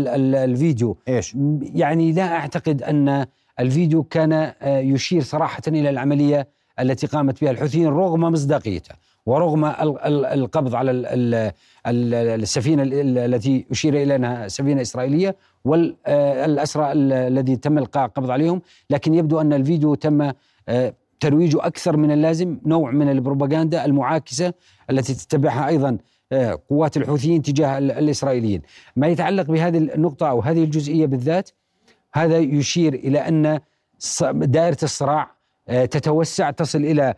الفيديو. 0.46 0.98
إيش؟ 1.08 1.36
يعني 1.62 2.12
لا 2.12 2.36
أعتقد 2.36 2.84
أن 2.84 3.26
الفيديو 3.60 4.04
كان 4.04 4.54
يشير 4.64 5.22
صراحة 5.22 5.62
إلى 5.68 5.90
العملية 5.90 6.48
التي 6.80 7.08
قامت 7.08 7.42
بها 7.42 7.52
الحوثيين 7.52 7.88
رغم 7.88 8.22
مصداقيتها. 8.22 8.98
ورغم 9.26 9.66
القبض 10.06 10.76
على 10.76 10.92
السفينة 11.88 12.84
التي 13.26 13.66
أشير 13.72 13.94
إلى 14.04 14.16
أنها 14.16 14.48
سفينة 14.48 14.82
إسرائيلية 14.82 15.36
والأسرى 15.66 16.92
الذي 16.92 17.56
تم 17.56 17.78
إلقاء 17.78 18.08
قبض 18.08 18.32
عليهم 18.32 18.62
لكن 18.90 19.14
يبدو 19.14 19.42
أن 19.42 19.54
الفيديو 19.54 19.96
تم 19.96 20.32
آه، 20.70 20.94
ترويجه 21.20 21.66
أكثر 21.66 21.98
من 21.98 22.12
اللازم 22.12 22.58
نوع 22.66 22.92
من 22.92 23.10
البروباغندا 23.10 23.86
المعاكسة 23.86 24.54
التي 24.90 25.14
تتبعها 25.14 25.68
أيضا 25.68 25.98
آه، 26.32 26.60
قوات 26.70 26.98
الحوثيين 26.98 27.42
تجاه 27.42 27.78
الإسرائيليين 27.78 28.62
ما 28.96 29.08
يتعلق 29.08 29.46
بهذه 29.46 29.78
النقطة 29.78 30.30
أو 30.30 30.40
هذه 30.40 30.64
الجزئية 30.64 31.06
بالذات 31.06 31.50
هذا 32.14 32.38
يشير 32.38 32.94
إلى 32.94 33.20
أن 33.20 33.60
دائرة 34.34 34.78
الصراع 34.84 35.22
آه، 35.22 35.43
تتوسع 35.68 36.52
تصل 36.52 36.80
إلى 36.80 37.14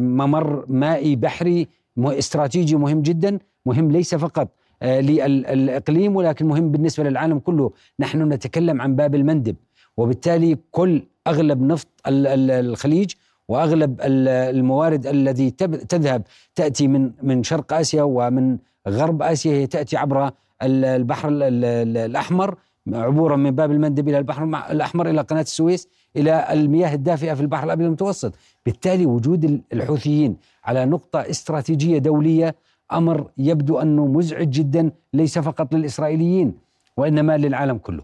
ممر 0.00 0.64
مائي 0.68 1.16
بحري 1.16 1.68
استراتيجي 1.98 2.76
مهم 2.76 3.02
جدا 3.02 3.38
مهم 3.66 3.90
ليس 3.90 4.14
فقط 4.14 4.48
آه، 4.82 5.00
للإقليم 5.00 6.16
ولكن 6.16 6.46
مهم 6.46 6.70
بالنسبة 6.70 7.04
للعالم 7.04 7.38
كله. 7.38 7.70
نحن 8.00 8.32
نتكلم 8.32 8.82
عن 8.82 8.96
باب 8.96 9.14
المندب 9.14 9.56
وبالتالي 9.96 10.58
كل 10.70 11.02
أغلب 11.26 11.62
نفط 11.62 11.88
الخليج 12.06 13.12
وأغلب 13.48 14.00
الموارد 14.02 15.06
الذي 15.06 15.50
تذهب 15.88 16.22
تأتي 16.54 16.88
من 16.88 17.10
من 17.22 17.42
شرق 17.42 17.72
آسيا 17.72 18.02
ومن 18.02 18.58
غرب 18.88 19.22
آسيا 19.22 19.52
هي 19.52 19.66
تأتي 19.66 19.96
عبر 19.96 20.30
البحر 20.62 21.28
الأحمر 21.32 22.56
عبورا 22.92 23.36
من 23.36 23.50
باب 23.50 23.70
المندب 23.70 24.08
إلى 24.08 24.18
البحر 24.18 24.44
الأحمر 24.70 25.10
إلى 25.10 25.20
قناة 25.20 25.40
السويس. 25.40 25.88
إلى 26.16 26.52
المياه 26.52 26.94
الدافئة 26.94 27.34
في 27.34 27.40
البحر 27.40 27.64
الأبيض 27.64 27.86
المتوسط، 27.86 28.34
بالتالي 28.66 29.06
وجود 29.06 29.62
الحوثيين 29.72 30.36
على 30.64 30.84
نقطة 30.84 31.20
استراتيجية 31.20 31.98
دولية 31.98 32.54
أمر 32.92 33.30
يبدو 33.38 33.78
أنه 33.78 34.06
مزعج 34.06 34.50
جدا 34.50 34.90
ليس 35.12 35.38
فقط 35.38 35.74
للإسرائيليين 35.74 36.54
وإنما 36.96 37.36
للعالم 37.36 37.78
كله. 37.78 38.02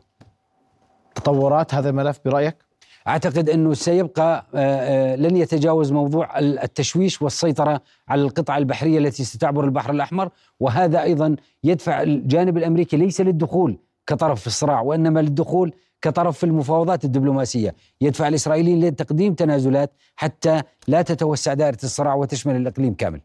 تطورات 1.14 1.74
هذا 1.74 1.90
الملف 1.90 2.20
برأيك؟ 2.24 2.70
أعتقد 3.08 3.48
أنه 3.48 3.74
سيبقى 3.74 4.46
آه، 4.54 5.12
آه، 5.12 5.16
لن 5.16 5.36
يتجاوز 5.36 5.92
موضوع 5.92 6.38
التشويش 6.38 7.22
والسيطرة 7.22 7.80
على 8.08 8.22
القطع 8.22 8.58
البحرية 8.58 8.98
التي 8.98 9.24
ستعبر 9.24 9.64
البحر 9.64 9.90
الأحمر 9.92 10.30
وهذا 10.60 11.02
أيضا 11.02 11.36
يدفع 11.64 12.02
الجانب 12.02 12.56
الأمريكي 12.56 12.96
ليس 12.96 13.20
للدخول 13.20 13.78
كطرف 14.06 14.40
في 14.40 14.46
الصراع 14.46 14.80
وإنما 14.80 15.20
للدخول 15.20 15.72
كطرف 16.02 16.38
في 16.38 16.44
المفاوضات 16.44 17.04
الدبلوماسية. 17.04 17.74
يدفع 18.00 18.28
الإسرائيليين 18.28 18.84
لتقديم 18.84 19.34
تنازلات 19.34 19.92
حتى 20.16 20.62
لا 20.88 21.02
تتوسع 21.02 21.54
دائرة 21.54 21.78
الصراع 21.84 22.14
وتشمل 22.14 22.56
الإقليم 22.56 22.94
كامل. 22.94 23.20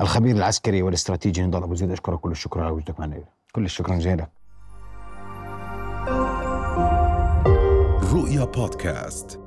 الخبير 0.00 0.36
العسكري 0.36 0.82
والاستراتيجي 0.82 1.42
نضال 1.42 1.62
أبو 1.62 1.74
زيد 1.74 1.90
أشكرك 1.90 2.20
كل 2.20 2.30
الشكر 2.30 2.60
على 2.60 2.70
وجودك 2.70 3.00
معنا. 3.00 3.24
كل 3.52 3.64
الشكر 3.64 3.94
جزيلا. 3.94 4.26
رؤيا 8.12 8.44
بودكاست. 8.44 9.45